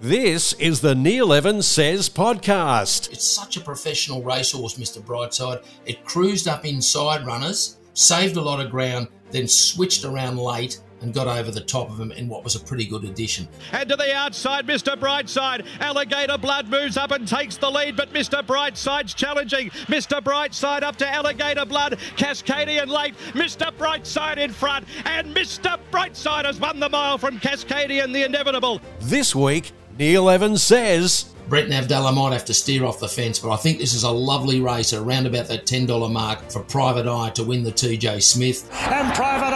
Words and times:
This 0.00 0.52
is 0.52 0.80
the 0.80 0.94
Neil 0.94 1.32
Evans 1.32 1.66
Says 1.66 2.08
podcast. 2.08 3.12
It's 3.12 3.26
such 3.26 3.56
a 3.56 3.60
professional 3.60 4.22
racehorse, 4.22 4.74
Mr. 4.74 5.02
Brightside. 5.02 5.64
It 5.86 6.04
cruised 6.04 6.46
up 6.46 6.64
inside 6.64 7.26
runners, 7.26 7.78
saved 7.94 8.36
a 8.36 8.40
lot 8.40 8.64
of 8.64 8.70
ground, 8.70 9.08
then 9.32 9.48
switched 9.48 10.04
around 10.04 10.38
late 10.38 10.80
and 11.00 11.12
got 11.12 11.26
over 11.26 11.50
the 11.50 11.60
top 11.60 11.90
of 11.90 11.98
him 11.98 12.12
in 12.12 12.28
what 12.28 12.44
was 12.44 12.54
a 12.54 12.60
pretty 12.60 12.84
good 12.86 13.02
addition. 13.02 13.48
And 13.72 13.88
to 13.88 13.96
the 13.96 14.14
outside, 14.14 14.68
Mr. 14.68 14.96
Brightside. 14.96 15.66
Alligator 15.80 16.38
Blood 16.38 16.68
moves 16.68 16.96
up 16.96 17.10
and 17.10 17.26
takes 17.26 17.56
the 17.56 17.68
lead, 17.68 17.96
but 17.96 18.12
Mr. 18.12 18.40
Brightside's 18.40 19.14
challenging. 19.14 19.70
Mr. 19.88 20.22
Brightside 20.22 20.84
up 20.84 20.94
to 20.96 21.08
Alligator 21.08 21.64
Blood. 21.64 21.98
Cascadian 22.16 22.86
late. 22.86 23.16
Mr. 23.32 23.72
Brightside 23.76 24.38
in 24.38 24.52
front. 24.52 24.86
And 25.04 25.34
Mr. 25.34 25.76
Brightside 25.90 26.44
has 26.44 26.60
won 26.60 26.78
the 26.78 26.88
mile 26.88 27.18
from 27.18 27.40
Cascadian, 27.40 28.12
the 28.12 28.22
inevitable. 28.22 28.80
This 29.00 29.34
week, 29.34 29.72
Neil 29.98 30.30
Evans 30.30 30.62
says. 30.62 31.24
Brenton 31.48 31.72
Avdulla 31.72 32.14
might 32.14 32.32
have 32.32 32.44
to 32.44 32.54
steer 32.54 32.84
off 32.84 33.00
the 33.00 33.08
fence, 33.08 33.38
but 33.38 33.50
I 33.50 33.56
think 33.56 33.78
this 33.78 33.94
is 33.94 34.04
a 34.04 34.10
lovely 34.10 34.60
race 34.60 34.92
around 34.92 35.26
about 35.26 35.48
that 35.48 35.64
$10 35.66 36.12
mark 36.12 36.50
for 36.50 36.60
Private 36.60 37.06
Eye 37.08 37.30
to 37.30 37.42
win 37.42 37.64
the 37.64 37.72
TJ 37.72 38.22
Smith. 38.22 38.70
And 38.72 39.12
Private 39.14 39.47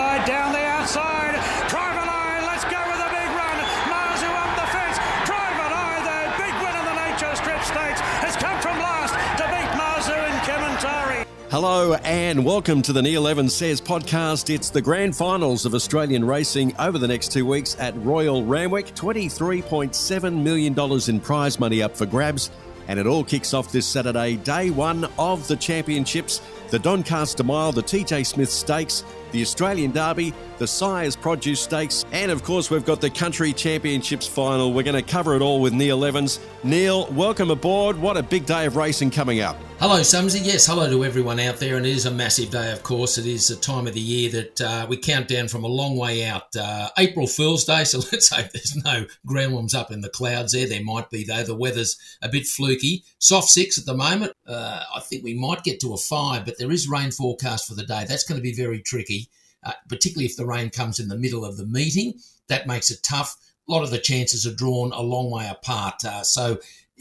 Hello 11.52 11.92
and 12.02 12.46
welcome 12.46 12.80
to 12.80 12.94
the 12.94 13.02
Neil 13.02 13.28
Evans 13.28 13.54
Says 13.54 13.78
podcast. 13.78 14.48
It's 14.48 14.70
the 14.70 14.80
grand 14.80 15.14
finals 15.14 15.66
of 15.66 15.74
Australian 15.74 16.24
racing 16.24 16.74
over 16.78 16.96
the 16.96 17.06
next 17.06 17.30
two 17.30 17.44
weeks 17.44 17.76
at 17.78 17.94
Royal 17.98 18.42
Randwick. 18.42 18.86
$23.7 18.94 20.42
million 20.42 20.74
in 21.10 21.20
prize 21.20 21.60
money 21.60 21.82
up 21.82 21.94
for 21.94 22.06
grabs. 22.06 22.50
And 22.88 22.98
it 22.98 23.06
all 23.06 23.22
kicks 23.22 23.52
off 23.52 23.70
this 23.70 23.86
Saturday, 23.86 24.36
day 24.36 24.70
one 24.70 25.04
of 25.18 25.46
the 25.46 25.56
championships. 25.56 26.40
The 26.70 26.78
Doncaster 26.78 27.44
Mile, 27.44 27.70
the 27.70 27.82
TJ 27.82 28.24
Smith 28.24 28.50
Stakes, 28.50 29.04
the 29.30 29.42
Australian 29.42 29.90
Derby, 29.90 30.32
the 30.56 30.66
Sires 30.66 31.16
Produce 31.16 31.60
Stakes, 31.60 32.06
and 32.12 32.30
of 32.30 32.42
course, 32.42 32.70
we've 32.70 32.86
got 32.86 33.02
the 33.02 33.10
Country 33.10 33.52
Championships 33.52 34.26
final. 34.26 34.72
We're 34.72 34.84
going 34.84 34.94
to 34.94 35.02
cover 35.02 35.36
it 35.36 35.42
all 35.42 35.60
with 35.60 35.74
Neil 35.74 36.02
Evans. 36.02 36.40
Neil, 36.64 37.12
welcome 37.12 37.50
aboard. 37.50 37.98
What 37.98 38.16
a 38.16 38.22
big 38.22 38.46
day 38.46 38.64
of 38.64 38.76
racing 38.76 39.10
coming 39.10 39.40
up. 39.40 39.58
Hello, 39.82 40.00
Sumsy. 40.00 40.38
Yes, 40.38 40.66
hello 40.66 40.88
to 40.88 41.04
everyone 41.04 41.40
out 41.40 41.56
there. 41.56 41.76
And 41.76 41.84
it 41.84 41.90
is 41.90 42.06
a 42.06 42.10
massive 42.12 42.50
day, 42.50 42.70
of 42.70 42.84
course. 42.84 43.18
It 43.18 43.26
is 43.26 43.50
a 43.50 43.56
time 43.56 43.88
of 43.88 43.94
the 43.94 44.00
year 44.00 44.30
that 44.30 44.60
uh, 44.60 44.86
we 44.88 44.96
count 44.96 45.26
down 45.26 45.48
from 45.48 45.64
a 45.64 45.66
long 45.66 45.96
way 45.96 46.24
out. 46.24 46.54
Uh, 46.54 46.90
April 46.98 47.26
Fool's 47.26 47.64
Day, 47.64 47.82
so 47.82 47.98
let's 48.12 48.28
hope 48.28 48.52
there's 48.52 48.76
no 48.76 49.06
groundworms 49.26 49.74
up 49.74 49.90
in 49.90 50.00
the 50.00 50.08
clouds 50.08 50.52
there. 50.52 50.68
There 50.68 50.84
might 50.84 51.10
be, 51.10 51.24
though. 51.24 51.42
The 51.42 51.56
weather's 51.56 51.98
a 52.22 52.28
bit 52.28 52.46
fluky. 52.46 53.02
Soft 53.18 53.48
six 53.48 53.76
at 53.76 53.84
the 53.84 53.96
moment. 53.96 54.34
Uh, 54.46 54.84
I 54.94 55.00
think 55.00 55.24
we 55.24 55.34
might 55.34 55.64
get 55.64 55.80
to 55.80 55.94
a 55.94 55.96
five, 55.96 56.44
but 56.44 56.58
there 56.58 56.70
is 56.70 56.88
rain 56.88 57.10
forecast 57.10 57.66
for 57.66 57.74
the 57.74 57.82
day. 57.84 58.04
That's 58.06 58.22
going 58.22 58.38
to 58.38 58.40
be 58.40 58.54
very 58.54 58.80
tricky, 58.82 59.30
uh, 59.64 59.72
particularly 59.88 60.26
if 60.26 60.36
the 60.36 60.46
rain 60.46 60.70
comes 60.70 61.00
in 61.00 61.08
the 61.08 61.18
middle 61.18 61.44
of 61.44 61.56
the 61.56 61.66
meeting. 61.66 62.20
That 62.46 62.68
makes 62.68 62.92
it 62.92 63.02
tough. 63.02 63.34
A 63.68 63.72
lot 63.72 63.82
of 63.82 63.90
the 63.90 63.98
chances 63.98 64.46
are 64.46 64.54
drawn 64.54 64.92
a 64.92 65.02
long 65.02 65.28
way 65.32 65.48
apart. 65.48 66.04
Uh, 66.04 66.22
so 66.22 66.58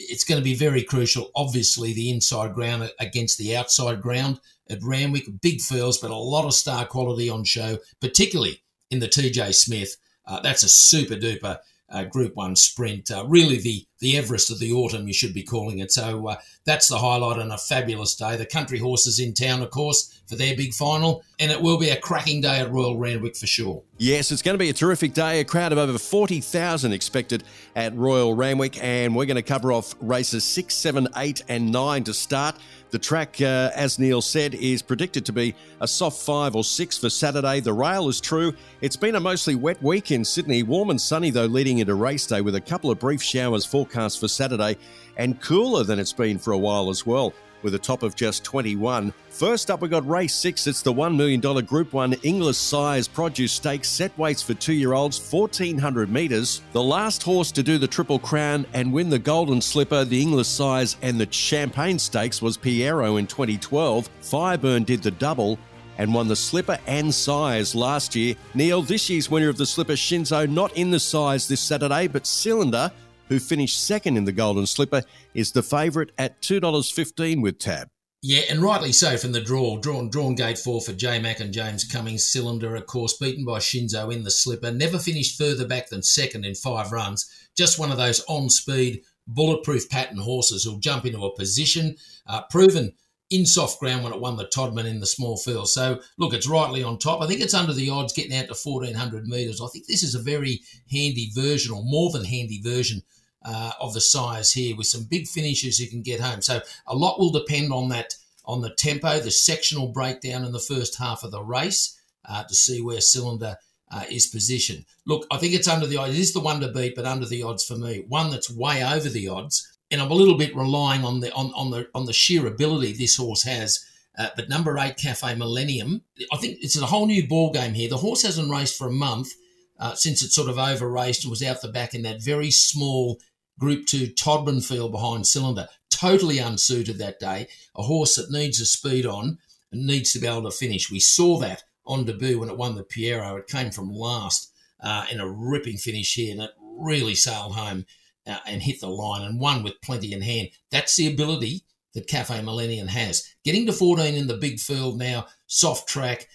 it's 0.10 0.24
going 0.24 0.40
to 0.40 0.44
be 0.44 0.56
very 0.56 0.84
crucial. 0.84 1.32
Obviously, 1.36 1.94
the 1.94 2.10
inside 2.10 2.54
ground 2.54 2.92
against 3.00 3.38
the 3.38 3.56
outside 3.56 4.02
ground 4.02 4.40
at 4.70 4.84
Randwick, 4.84 5.26
big 5.42 5.62
fields, 5.62 5.98
but 5.98 6.12
a 6.12 6.16
lot 6.16 6.46
of 6.46 6.54
star 6.54 6.86
quality 6.86 7.30
on 7.30 7.44
show, 7.44 7.78
particularly 8.00 8.64
in 8.90 9.00
the 9.00 9.08
TJ 9.08 9.54
Smith. 9.54 9.98
Uh, 10.26 10.40
that's 10.40 10.64
a 10.64 10.70
super 10.70 11.16
duper 11.16 11.60
uh, 11.90 12.04
Group 12.06 12.36
One 12.36 12.56
sprint. 12.56 13.12
Uh, 13.12 13.26
really, 13.28 13.58
the 13.58 13.86
the 14.02 14.18
Everest 14.18 14.52
of 14.52 14.60
the 14.60 14.74
autumn, 14.74 15.08
you 15.08 15.14
should 15.14 15.34
be 15.34 15.44
calling 15.44 15.80
it. 15.80 15.92
So 15.92 16.28
uh, 16.28 16.36
that's 16.66 16.88
the 16.88 16.98
highlight 16.98 17.40
on 17.40 17.52
a 17.52 17.58
fabulous 17.58 18.16
day. 18.16 18.36
The 18.36 18.46
country 18.46 18.80
horses 18.80 19.20
in 19.20 19.34
town, 19.34 19.62
of 19.62 19.70
course, 19.70 20.22
for 20.28 20.36
their 20.36 20.56
big 20.56 20.74
final, 20.74 21.24
and 21.40 21.52
it 21.52 21.62
will 21.62 21.78
be 21.78 21.90
a 21.90 21.98
cracking 21.98 22.42
day 22.42 22.60
at 22.60 22.72
Royal 22.72 22.98
Randwick 22.98 23.38
for 23.38 23.48
sure. 23.48 23.84
Yes, 23.98 24.32
it's 24.32 24.42
going 24.42 24.56
to 24.56 24.60
be 24.60 24.70
a 24.70 24.74
terrific 24.74 25.14
day. 25.14 25.40
A 25.40 25.46
crowd 25.46 25.72
of 25.72 25.78
over 25.78 25.98
40,000 25.98 26.92
expected 26.92 27.44
at 27.76 27.96
Royal 27.96 28.34
Randwick, 28.34 28.84
and 28.84 29.16
we're 29.16 29.28
going 29.28 29.36
to 29.36 29.44
cover 29.44 29.72
off 29.72 29.94
races 30.02 30.44
six, 30.44 30.74
seven, 30.74 31.08
eight, 31.18 31.44
and 31.48 31.72
nine 31.72 32.04
to 32.06 32.14
start. 32.14 32.56
The 32.90 33.00
track, 33.00 33.40
uh, 33.40 33.72
as 33.74 34.00
Neil 34.00 34.22
said, 34.22 34.54
is 34.56 34.82
predicted 34.82 35.26
to 35.28 35.32
be 35.32 35.56
a 35.80 35.88
soft 35.88 36.22
five 36.24 36.58
or 36.58 36.64
six 36.64 36.98
for 36.98 37.10
Saturday. 37.10 37.62
The 37.62 37.72
rail 37.72 38.10
is 38.10 38.20
true. 38.20 38.54
It's 38.82 38.98
been 38.98 39.16
a 39.16 39.20
mostly 39.20 39.56
wet 39.56 39.82
week 39.82 40.12
in 40.12 40.26
Sydney, 40.26 40.64
warm 40.64 40.90
and 40.90 41.00
sunny 41.00 41.30
though, 41.30 41.46
leading 41.46 41.78
into 41.78 41.96
race 41.96 42.26
day 42.26 42.42
with 42.42 42.56
a 42.56 42.60
couple 42.60 42.92
of 42.92 43.00
brief 43.00 43.22
showers 43.22 43.66
forecast 43.66 43.91
for 43.92 44.28
Saturday, 44.28 44.78
and 45.18 45.42
cooler 45.42 45.84
than 45.84 46.00
it's 46.00 46.14
been 46.14 46.38
for 46.38 46.54
a 46.54 46.58
while 46.58 46.90
as 46.90 47.06
well 47.06 47.34
with 47.64 47.76
a 47.76 47.80
top 47.80 48.04
of 48.04 48.16
just 48.16 48.44
21. 48.44 49.14
First 49.30 49.72
up, 49.72 49.82
we 49.82 49.90
got 49.90 50.08
race 50.08 50.34
six. 50.34 50.68
It's 50.68 50.82
the 50.82 50.94
$1 50.94 51.16
million 51.16 51.40
Group 51.66 51.94
1 51.94 52.14
English 52.24 52.58
Sires 52.58 53.08
Produce 53.08 53.54
Stakes, 53.54 53.88
set 53.88 54.18
weights 54.18 54.42
for 54.42 54.54
two 54.54 54.74
year 54.74 54.94
olds, 54.94 55.20
1400 55.32 56.12
metres. 56.12 56.62
The 56.74 56.84
last 56.84 57.24
horse 57.24 57.52
to 57.54 57.64
do 57.64 57.78
the 57.78 57.88
Triple 57.88 58.20
Crown 58.20 58.66
and 58.74 58.92
win 58.92 59.10
the 59.10 59.20
Golden 59.20 59.62
Slipper, 59.62 60.06
the 60.06 60.22
English 60.22 60.48
Sires, 60.48 60.98
and 61.02 61.20
the 61.20 61.32
Champagne 61.32 62.00
Stakes 62.00 62.42
was 62.42 62.58
Pierro 62.58 63.20
in 63.20 63.28
2012. 63.28 64.10
Fireburn 64.22 64.86
did 64.86 65.04
the 65.04 65.12
double 65.12 65.60
and 65.98 66.14
won 66.14 66.28
the 66.28 66.36
Slipper 66.36 66.80
and 66.88 67.14
Sires 67.14 67.76
last 67.76 68.16
year. 68.16 68.36
Neil, 68.54 68.82
this 68.82 69.10
year's 69.10 69.30
winner 69.30 69.50
of 69.50 69.58
the 69.58 69.66
Slipper, 69.66 69.94
Shinzo, 69.94 70.50
not 70.50 70.76
in 70.76 70.90
the 70.90 71.00
Sires 71.00 71.48
this 71.48 71.62
Saturday, 71.62 72.08
but 72.08 72.26
Cylinder 72.26 72.92
who 73.32 73.40
finished 73.40 73.82
second 73.82 74.18
in 74.18 74.26
the 74.26 74.32
Golden 74.34 74.66
Slipper, 74.66 75.04
is 75.34 75.54
the 75.54 75.64
favourite 75.64 76.12
at 76.18 76.42
$2.15 76.42 77.42
with 77.42 77.60
Tab. 77.60 77.88
Yeah, 78.22 78.42
and 78.50 78.62
rightly 78.62 78.92
so 78.92 79.16
from 79.16 79.32
the 79.32 79.40
draw. 79.40 79.78
Drawn, 79.78 80.10
drawn 80.10 80.36
gate 80.36 80.58
four 80.58 80.82
for 80.82 80.92
J 80.92 81.18
Mac 81.18 81.40
and 81.40 81.54
James 81.54 81.86
Cummings. 81.86 82.28
Cylinder, 82.28 82.76
of 82.76 82.88
course, 82.88 83.16
beaten 83.18 83.46
by 83.46 83.60
Shinzo 83.60 84.14
in 84.14 84.26
the 84.26 84.32
slipper. 84.32 84.70
Never 84.70 85.00
finished 85.00 85.38
further 85.38 85.66
back 85.66 85.88
than 85.88 86.04
second 86.04 86.44
in 86.44 86.56
five 86.56 86.92
runs. 86.92 87.26
Just 87.56 87.80
one 87.80 87.90
of 87.90 87.98
those 87.98 88.22
on 88.28 88.50
speed, 88.50 89.02
bulletproof 89.26 89.90
pattern 89.90 90.18
horses 90.18 90.66
who'll 90.66 90.80
jump 90.80 91.06
into 91.06 91.24
a 91.24 91.34
position. 91.34 91.96
Uh, 92.28 92.42
proven 92.50 92.92
in 93.30 93.46
soft 93.46 93.80
ground 93.80 94.04
when 94.04 94.12
it 94.12 94.20
won 94.20 94.36
the 94.36 94.46
Todman 94.46 94.86
in 94.86 95.00
the 95.00 95.06
small 95.06 95.38
field. 95.38 95.70
So, 95.70 96.02
look, 96.18 96.34
it's 96.34 96.50
rightly 96.50 96.84
on 96.84 97.00
top. 97.00 97.22
I 97.22 97.28
think 97.28 97.40
it's 97.40 97.54
under 97.54 97.72
the 97.72 97.90
odds 97.90 98.12
getting 98.12 98.36
out 98.36 98.50
to 98.50 98.56
1400 98.62 99.26
metres. 99.26 99.62
I 99.62 99.68
think 99.68 99.88
this 99.88 100.04
is 100.04 100.16
a 100.16 100.22
very 100.22 100.60
handy 100.92 101.32
version, 101.34 101.74
or 101.74 101.82
more 101.86 102.12
than 102.12 102.26
handy 102.26 102.62
version 102.62 103.02
uh, 103.44 103.72
of 103.80 103.94
the 103.94 104.02
size 104.02 104.52
here 104.52 104.76
with 104.76 104.88
some 104.88 105.04
big 105.04 105.28
finishes 105.28 105.80
you 105.80 105.90
can 105.90 106.02
get 106.02 106.20
home. 106.20 106.42
So 106.42 106.62
a 106.88 106.96
lot 106.96 107.20
will 107.20 107.32
depend 107.32 107.72
on 107.74 107.90
that 107.90 108.16
on 108.46 108.62
the 108.62 108.72
tempo, 108.72 109.20
the 109.20 109.32
sectional 109.32 109.88
breakdown 109.88 110.44
in 110.44 110.52
the 110.52 110.60
first 110.60 110.98
half 110.98 111.24
of 111.24 111.32
the 111.32 111.44
race 111.44 112.00
uh, 112.26 112.44
to 112.44 112.56
see 112.56 112.82
where 112.82 113.02
Cylinder 113.02 113.58
uh, 113.92 114.04
is 114.10 114.28
positioned. 114.28 114.86
Look, 115.06 115.28
I 115.32 115.38
think 115.38 115.54
it's 115.54 115.68
under 115.68 115.86
the 115.86 115.98
odds. 115.98 116.16
It 116.16 116.20
is 116.20 116.34
the 116.34 116.40
one 116.40 116.60
to 116.62 116.68
beat, 116.70 116.96
but 116.96 117.06
under 117.06 117.26
the 117.26 117.44
odds 117.44 117.64
for 117.64 117.76
me. 117.76 118.04
One 118.08 118.32
that's 118.32 118.50
way 118.50 118.84
over 118.84 119.10
the 119.10 119.28
odds, 119.28 119.68
and 119.90 120.02
I'm 120.02 120.12
a 120.12 120.16
little 120.16 120.38
bit 120.38 120.56
relying 120.56 121.04
on 121.04 121.20
the 121.20 121.32
on, 121.34 121.52
on 121.54 121.72
the 121.72 121.90
on 121.94 122.06
the 122.06 122.14
sheer 122.14 122.48
ability 122.48 122.94
this 122.94 123.18
horse 123.18 123.44
has. 123.44 123.86
Uh, 124.18 124.30
but 124.36 124.50
number 124.50 124.78
eight, 124.78 124.98
Cafe 124.98 125.36
Millennium, 125.36 126.02
I 126.34 126.38
think 126.38 126.58
it's 126.62 126.80
a 126.80 126.86
whole 126.86 127.06
new 127.06 127.28
ball 127.28 127.52
game 127.52 127.74
here. 127.74 127.90
The 127.90 127.98
horse 127.98 128.24
hasn't 128.24 128.52
raced 128.52 128.78
for 128.78 128.88
a 128.88 128.92
month 128.92 129.32
uh, 129.80 129.96
since 129.96 130.22
it 130.22 130.32
sort 130.32 130.50
of 130.50 130.58
over 130.58 130.90
raced 130.90 131.24
and 131.24 131.32
was 131.32 131.42
out 131.42 131.62
the 131.62 131.70
back 131.70 131.94
in 131.94 132.02
that 132.04 132.22
very 132.22 132.52
small 132.52 133.20
Group 133.62 133.86
2 133.86 134.08
Todman 134.08 134.66
field 134.66 134.92
behind 134.92 135.28
cylinder. 135.28 135.68
Totally 135.92 136.40
unsuited 136.40 136.98
that 136.98 137.20
day. 137.20 137.48
A 137.76 137.84
horse 137.84 138.16
that 138.16 138.32
needs 138.32 138.60
a 138.60 138.66
speed 138.66 139.06
on 139.06 139.38
and 139.72 139.86
needs 139.86 140.12
to 140.14 140.20
be 140.20 140.26
able 140.26 140.50
to 140.50 140.52
finish. 140.52 140.90
We 140.90 141.00
saw 141.00 141.38
that 141.40 141.64
on 141.86 142.06
debut 142.06 142.40
when 142.40 142.50
it 142.50 142.58
won 142.58 142.74
the 142.74 142.84
Pierro. 142.84 143.38
It 143.38 143.46
came 143.46 143.70
from 143.70 143.94
last 143.94 144.52
uh, 144.82 145.06
in 145.12 145.20
a 145.20 145.30
ripping 145.30 145.78
finish 145.78 146.16
here 146.16 146.32
and 146.32 146.42
it 146.42 146.50
really 146.60 147.14
sailed 147.14 147.54
home 147.54 147.86
uh, 148.26 148.40
and 148.48 148.64
hit 148.64 148.82
the 148.82 148.90
line 148.90 149.22
and 149.22 149.40
won 149.40 149.62
with 149.62 149.80
plenty 149.84 150.12
in 150.12 150.24
hand. 150.24 150.50
That's 150.72 150.96
the 150.96 151.14
ability 151.14 151.62
that 151.94 152.08
Cafe 152.08 152.42
Millennium 152.42 152.88
has. 152.88 153.32
Getting 153.46 153.68
to 153.68 153.74
14 153.74 154.16
in 154.16 154.26
the 154.26 154.38
big 154.38 154.60
field 154.60 154.98
now, 154.98 155.28
soft 155.46 155.88
track, 155.88 156.28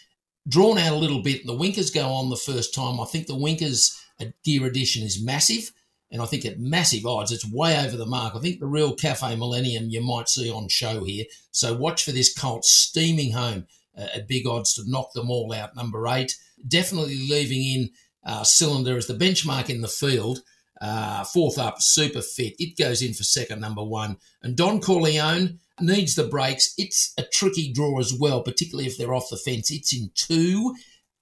drawn 0.47 0.79
out 0.79 0.93
a 0.93 0.97
little 0.97 1.23
bit. 1.23 1.45
The 1.45 1.57
winkers 1.57 1.91
go 1.91 2.07
on 2.07 2.31
the 2.31 2.37
first 2.37 2.73
time. 2.73 3.01
I 3.01 3.05
think 3.05 3.27
the 3.27 3.35
winkers 3.35 4.01
gear 4.45 4.65
addition 4.65 5.03
is 5.03 5.21
massive. 5.21 5.73
And 6.11 6.23
I 6.23 6.27
think 6.27 6.45
at 6.45 6.61
massive 6.61 7.05
odds, 7.05 7.33
it's 7.33 7.51
way 7.51 7.77
over 7.85 7.97
the 7.97 8.07
mark. 8.07 8.35
I 8.35 8.41
think 8.41 8.61
the 8.61 8.67
real 8.67 8.95
Cafe 8.95 9.35
Millennium 9.37 9.89
you 9.89 10.01
might 10.01 10.29
see 10.29 10.51
on 10.51 10.69
show 10.69 11.05
here. 11.05 11.25
So 11.51 11.75
watch 11.75 12.05
for 12.05 12.13
this 12.13 12.33
Colt 12.33 12.65
steaming 12.65 13.33
home 13.33 13.67
uh, 13.97 14.07
at 14.15 14.29
big 14.29 14.47
odds 14.47 14.75
to 14.75 14.83
knock 14.87 15.13
them 15.15 15.31
all 15.31 15.53
out. 15.53 15.75
Number 15.75 16.07
eight, 16.09 16.37
definitely 16.67 17.27
leaving 17.29 17.63
in 17.63 17.91
uh, 18.25 18.45
Cylinder 18.45 18.97
as 18.97 19.07
the 19.07 19.15
benchmark 19.15 19.69
in 19.69 19.81
the 19.81 19.89
field. 19.89 20.43
Uh, 20.81 21.25
fourth 21.25 21.59
up, 21.59 21.81
super 21.81 22.21
fit. 22.21 22.55
It 22.59 22.77
goes 22.77 23.03
in 23.03 23.15
for 23.15 23.25
second, 23.25 23.61
number 23.61 23.83
one. 23.83 24.19
And 24.43 24.57
Don 24.57 24.81
Corleone 24.81 25.59
needs 25.81 26.15
the 26.15 26.25
breaks. 26.25 26.75
It's 26.77 27.15
a 27.19 27.23
tricky 27.23 27.73
draw 27.73 27.99
as 27.99 28.13
well, 28.13 28.43
particularly 28.43 28.87
if 28.87 28.99
they're 28.99 29.15
off 29.15 29.31
the 29.31 29.37
fence. 29.37 29.71
It's 29.71 29.95
in 29.95 30.11
two. 30.15 30.75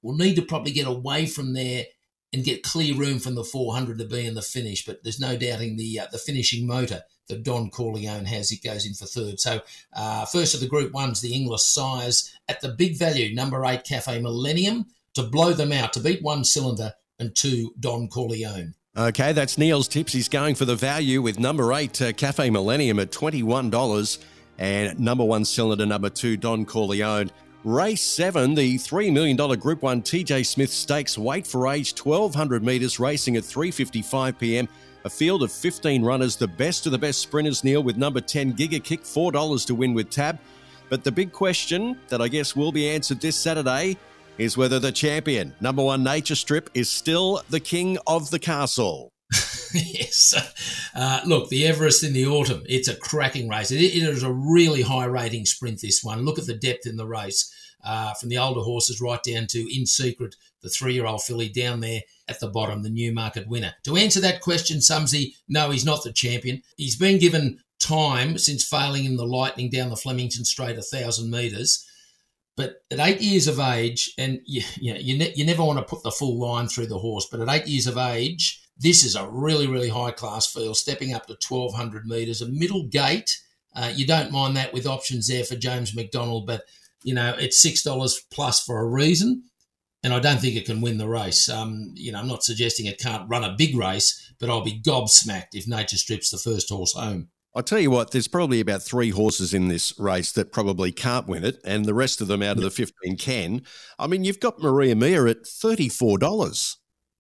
We'll 0.03 0.17
need 0.17 0.35
to 0.37 0.43
probably 0.43 0.73
get 0.73 0.87
away 0.87 1.27
from 1.27 1.55
there 1.55 1.85
and 2.35 2.45
get 2.45 2.65
clear 2.65 2.95
room 2.97 3.21
from 3.21 3.37
the 3.37 3.45
400 3.45 3.97
to 3.99 4.05
be 4.05 4.27
in 4.27 4.35
the 4.35 4.43
finish. 4.43 4.85
But 4.85 5.05
there's 5.05 5.21
no 5.21 5.37
doubting 5.37 5.77
the 5.77 6.01
uh, 6.01 6.07
the 6.11 6.19
finishing 6.19 6.67
motor 6.67 7.03
that 7.29 7.45
Don 7.45 7.71
Corleone 7.71 8.27
has. 8.27 8.51
It 8.51 8.63
goes 8.63 8.85
in 8.85 8.93
for 8.93 9.07
third. 9.07 9.41
So 9.41 9.61
uh, 9.95 10.27
first 10.27 10.53
of 10.53 10.61
the 10.61 10.67
Group 10.67 10.93
Ones, 10.93 11.21
the 11.21 11.33
English 11.33 11.63
Sires 11.63 12.37
at 12.49 12.61
the 12.61 12.69
big 12.69 12.99
value, 12.99 13.35
number 13.35 13.65
eight 13.65 13.85
Cafe 13.85 14.21
Millennium 14.21 14.87
to 15.15 15.23
blow 15.23 15.53
them 15.53 15.73
out 15.73 15.93
to 15.93 16.01
beat 16.01 16.23
one 16.23 16.45
cylinder 16.45 16.93
and 17.21 17.35
two 17.35 17.73
Don 17.79 18.09
Corleone. 18.09 18.75
Okay, 18.97 19.33
that's 19.33 19.57
Neil's 19.57 19.89
tips. 19.89 20.13
He's 20.13 20.29
going 20.29 20.57
for 20.57 20.65
the 20.65 20.77
value 20.77 21.23
with 21.23 21.39
number 21.39 21.73
eight 21.73 22.03
uh, 22.03 22.13
Cafe 22.13 22.51
Millennium 22.51 22.99
at 22.99 23.13
twenty 23.13 23.45
one 23.45 23.71
dollars 23.71 24.19
and 24.59 24.99
number 24.99 25.25
one 25.25 25.45
cylinder 25.45 25.87
number 25.87 26.11
two 26.11 26.37
Don 26.37 26.65
Corleone 26.65 27.31
Race 27.65 28.03
7, 28.03 28.55
the 28.55 28.77
$3 28.77 29.11
million 29.11 29.39
Group 29.59 29.81
1 29.81 30.03
TJ 30.03 30.45
Smith 30.45 30.69
Stakes 30.69 31.17
weight 31.17 31.47
for 31.47 31.67
age 31.69 31.99
1200 31.99 32.63
metres 32.63 33.01
racing 33.01 33.39
at 33.39 33.43
3.55 33.43 34.39
pm. 34.39 34.69
A 35.07 35.09
field 35.09 35.43
of 35.43 35.51
15 35.51 36.05
runners, 36.05 36.37
the 36.37 36.47
best 36.47 36.85
of 36.85 36.93
the 36.93 36.99
best 36.99 37.21
sprinters, 37.21 37.65
Neil, 37.65 37.83
with 37.83 37.97
number 37.97 38.21
10 38.21 38.53
Giga 38.53 38.85
Kick, 38.85 39.03
$4 39.03 39.67
to 39.67 39.75
win 39.75 39.95
with 39.95 40.11
Tab. 40.11 40.39
But 40.91 41.05
the 41.05 41.13
big 41.13 41.33
question 41.33 41.99
that 42.09 42.21
I 42.21 42.29
guess 42.29 42.55
will 42.55 42.71
be 42.71 42.87
answered 42.87 43.23
this 43.23 43.37
Saturday 43.37 43.97
is 44.37 44.59
whether 44.59 44.79
the 44.79 44.93
champion, 44.93 45.55
number 45.63 45.83
one 45.83 46.05
Nature 46.05 46.35
Strip, 46.35 46.69
is 46.75 46.91
still 46.91 47.41
the 47.49 47.61
king 47.61 47.97
of 48.07 48.29
the 48.31 48.39
castle. 48.39 49.14
yes. 49.75 50.35
Uh, 50.95 51.21
look, 51.27 51.49
the 51.49 51.67
Everest 51.67 52.05
in 52.05 52.13
the 52.13 52.27
autumn, 52.27 52.63
it's 52.69 52.89
a 52.89 52.97
cracking 52.97 53.49
race. 53.49 53.71
It, 53.71 53.81
it 53.81 54.03
is 54.03 54.23
a 54.23 54.33
really 54.33 54.83
high 54.83 55.07
rating 55.07 55.47
sprint, 55.47 55.81
this 55.81 56.03
one. 56.03 56.25
Look 56.25 56.39
at 56.39 56.47
the 56.47 56.55
depth 56.55 56.87
in 56.87 56.97
the 56.97 57.07
race. 57.07 57.53
Uh, 57.85 58.15
from 58.15 58.31
the 58.31 58.39
older 58.39 58.63
horses 58.63 58.99
right 58.99 59.23
down 59.23 59.47
to 59.47 59.77
In 59.77 59.85
Secret, 59.85 60.37
the 60.63 60.71
three 60.71 60.95
year 60.95 61.05
old 61.05 61.23
filly 61.23 61.51
down 61.51 61.81
there 61.81 62.01
at 62.29 62.41
the 62.41 62.49
bottom, 62.49 62.83
the 62.83 62.89
Newmarket 62.89 63.47
winner. 63.47 63.75
To 63.85 63.97
answer 63.97 64.21
that 64.21 64.41
question, 64.41 64.81
Sumsy, 64.81 65.37
no, 65.49 65.71
he's 65.71 65.85
not 65.85 66.03
the 66.03 66.13
champion. 66.13 66.63
He's 66.79 66.97
been 66.97 67.19
given 67.19 67.61
time 67.79 68.39
since 68.39 68.67
failing 68.67 69.05
in 69.05 69.17
the 69.17 69.27
Lightning 69.27 69.69
down 69.69 69.91
the 69.91 69.97
Flemington 69.97 70.47
Straight, 70.47 70.79
a 70.79 70.83
thousand 70.83 71.31
metres. 71.31 71.87
But 72.57 72.77
at 72.91 73.01
eight 73.01 73.21
years 73.21 73.49
of 73.49 73.59
age, 73.61 74.15
and 74.17 74.41
you, 74.47 74.63
you, 74.77 74.95
you, 74.95 75.19
ne- 75.19 75.35
you 75.35 75.45
never 75.45 75.65
want 75.65 75.79
to 75.79 75.85
put 75.85 76.03
the 76.03 76.11
full 76.11 76.39
line 76.39 76.69
through 76.69 76.87
the 76.87 76.99
horse, 76.99 77.27
but 77.31 77.41
at 77.41 77.49
eight 77.49 77.67
years 77.67 77.87
of 77.87 77.99
age, 77.99 78.64
this 78.77 79.05
is 79.05 79.15
a 79.15 79.29
really, 79.29 79.67
really 79.67 79.89
high 79.89 80.11
class 80.11 80.47
field, 80.47 80.77
stepping 80.77 81.15
up 81.15 81.27
to 81.27 81.37
1200 81.49 82.07
metres, 82.07 82.43
a 82.43 82.49
middle 82.49 82.87
gate. 82.89 83.41
Uh, 83.75 83.93
you 83.95 84.07
don't 84.07 84.33
mind 84.33 84.57
that 84.57 84.73
with 84.73 84.87
options 84.87 85.29
there 85.29 85.45
for 85.45 85.57
James 85.57 85.95
McDonald, 85.95 86.47
but 86.47 86.63
you 87.03 87.15
know 87.15 87.35
it's 87.39 87.61
six 87.61 87.83
dollars 87.83 88.21
plus 88.31 88.63
for 88.63 88.81
a 88.81 88.87
reason, 88.87 89.45
and 90.03 90.13
I 90.13 90.21
don't 90.21 90.41
think 90.41 90.57
it 90.57 90.67
can 90.67 90.81
win 90.81 90.99
the 90.99 91.09
race. 91.09 91.49
Um, 91.49 91.93
you 91.95 92.13
know, 92.13 92.19
I'm 92.19 92.29
not 92.29 92.45
suggesting 92.45 92.87
it 92.87 93.01
can't 93.01 93.29
run 93.29 93.45
a 93.45 93.55
big 93.57 93.77
race, 93.77 94.33
but 94.39 94.49
I'll 94.49 94.65
be 94.65 94.81
gobsmacked 94.81 95.55
if 95.55 95.67
Nature 95.67 95.97
strips 95.97 96.31
the 96.31 96.39
first 96.39 96.71
horse 96.71 96.95
home. 96.95 97.29
I'll 97.57 97.63
tell 97.63 97.79
you 97.79 97.91
what, 97.91 98.11
there's 98.11 98.27
probably 98.27 98.59
about 98.59 98.83
three 98.83 99.11
horses 99.11 99.55
in 99.55 99.69
this 99.69 99.97
race 99.97 100.33
that 100.33 100.51
probably 100.51 100.91
can't 100.91 101.29
win 101.29 101.45
it, 101.45 101.61
and 101.65 101.85
the 101.85 101.95
rest 101.95 102.21
of 102.21 102.27
them 102.27 102.43
out 102.43 102.57
of 102.57 102.65
the 102.65 102.71
15 102.71 103.17
can. 103.17 103.63
I 103.97 104.09
mean, 104.09 104.25
you've 104.25 104.41
got 104.41 104.61
Maria 104.61 104.97
Mia 104.97 105.25
at 105.27 105.45
$34 105.45 106.77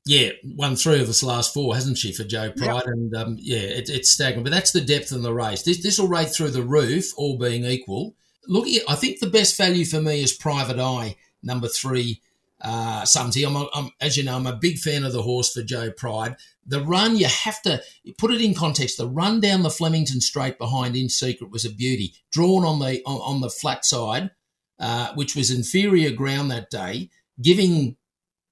yeah, 0.07 0.31
won 0.45 0.77
three 0.77 1.01
of 1.01 1.09
its 1.09 1.23
last 1.23 1.55
four, 1.55 1.75
hasn't 1.75 1.97
she, 1.97 2.13
for 2.13 2.25
Joe 2.25 2.53
Pride? 2.53 2.83
Yep. 2.85 2.87
And 2.87 3.17
um, 3.17 3.37
yeah, 3.41 3.59
it, 3.59 3.89
it's 3.89 4.13
staggering. 4.13 4.45
But 4.45 4.53
that's 4.53 4.73
the 4.73 4.83
depth 4.83 5.13
in 5.13 5.23
the 5.23 5.33
race. 5.33 5.63
This 5.63 5.83
this 5.83 5.99
will 5.99 6.09
rate 6.09 6.29
through 6.29 6.51
the 6.51 6.63
roof, 6.63 7.13
all 7.17 7.39
being 7.39 7.65
equal. 7.65 8.15
Looking, 8.47 8.77
at, 8.77 8.83
I 8.89 8.97
think 8.97 9.21
the 9.21 9.31
best 9.31 9.57
value 9.57 9.87
for 9.87 10.03
me 10.03 10.23
is 10.23 10.35
Private 10.35 10.79
Eye, 10.79 11.17
number 11.43 11.69
three. 11.69 12.21
Uh, 12.61 13.05
Sumsy, 13.05 13.45
I'm, 13.45 13.57
I'm, 13.75 13.91
as 14.01 14.17
you 14.17 14.25
know, 14.25 14.37
I'm 14.37 14.47
a 14.47 14.57
big 14.57 14.79
fan 14.79 15.05
of 15.05 15.13
the 15.13 15.23
horse 15.23 15.53
for 15.53 15.63
Joe 15.63 15.91
Pride. 15.91 16.37
The 16.67 16.81
run, 16.81 17.17
you 17.17 17.27
have 17.27 17.61
to 17.63 17.83
put 18.17 18.33
it 18.33 18.41
in 18.41 18.55
context. 18.55 18.97
The 18.97 19.09
run 19.09 19.41
down 19.41 19.63
the 19.63 19.71
Flemington 19.71 20.21
Straight 20.21 20.59
behind 20.59 20.97
In 20.97 21.09
Secret 21.09 21.51
was 21.51 21.65
a 21.65 21.71
beauty, 21.71 22.15
drawn 22.31 22.65
on 22.65 22.79
the 22.79 23.03
on, 23.05 23.21
on 23.21 23.41
the 23.41 23.51
flat 23.51 23.85
side, 23.85 24.31
uh, 24.79 25.15
which 25.15 25.35
was 25.35 25.51
inferior 25.51 26.11
ground 26.11 26.51
that 26.51 26.71
day, 26.71 27.11
giving 27.41 27.97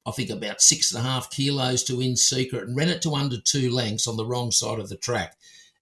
I 0.05 0.11
think 0.11 0.31
about 0.31 0.61
six 0.61 0.93
and 0.93 1.05
a 1.05 1.09
half 1.09 1.31
kilos 1.31 1.85
to 1.85 2.01
in 2.01 2.17
secret 2.17 2.67
and 2.67 2.77
ran 2.77 2.89
it 2.89 3.03
to 3.03 3.15
under 3.15 3.39
two 3.39 3.71
lengths 3.71 4.09
on 4.09 4.17
the 4.17 4.27
wrong 4.27 4.51
side 4.51 4.79
of 4.79 4.89
the 4.89 4.97
track. 4.97 5.37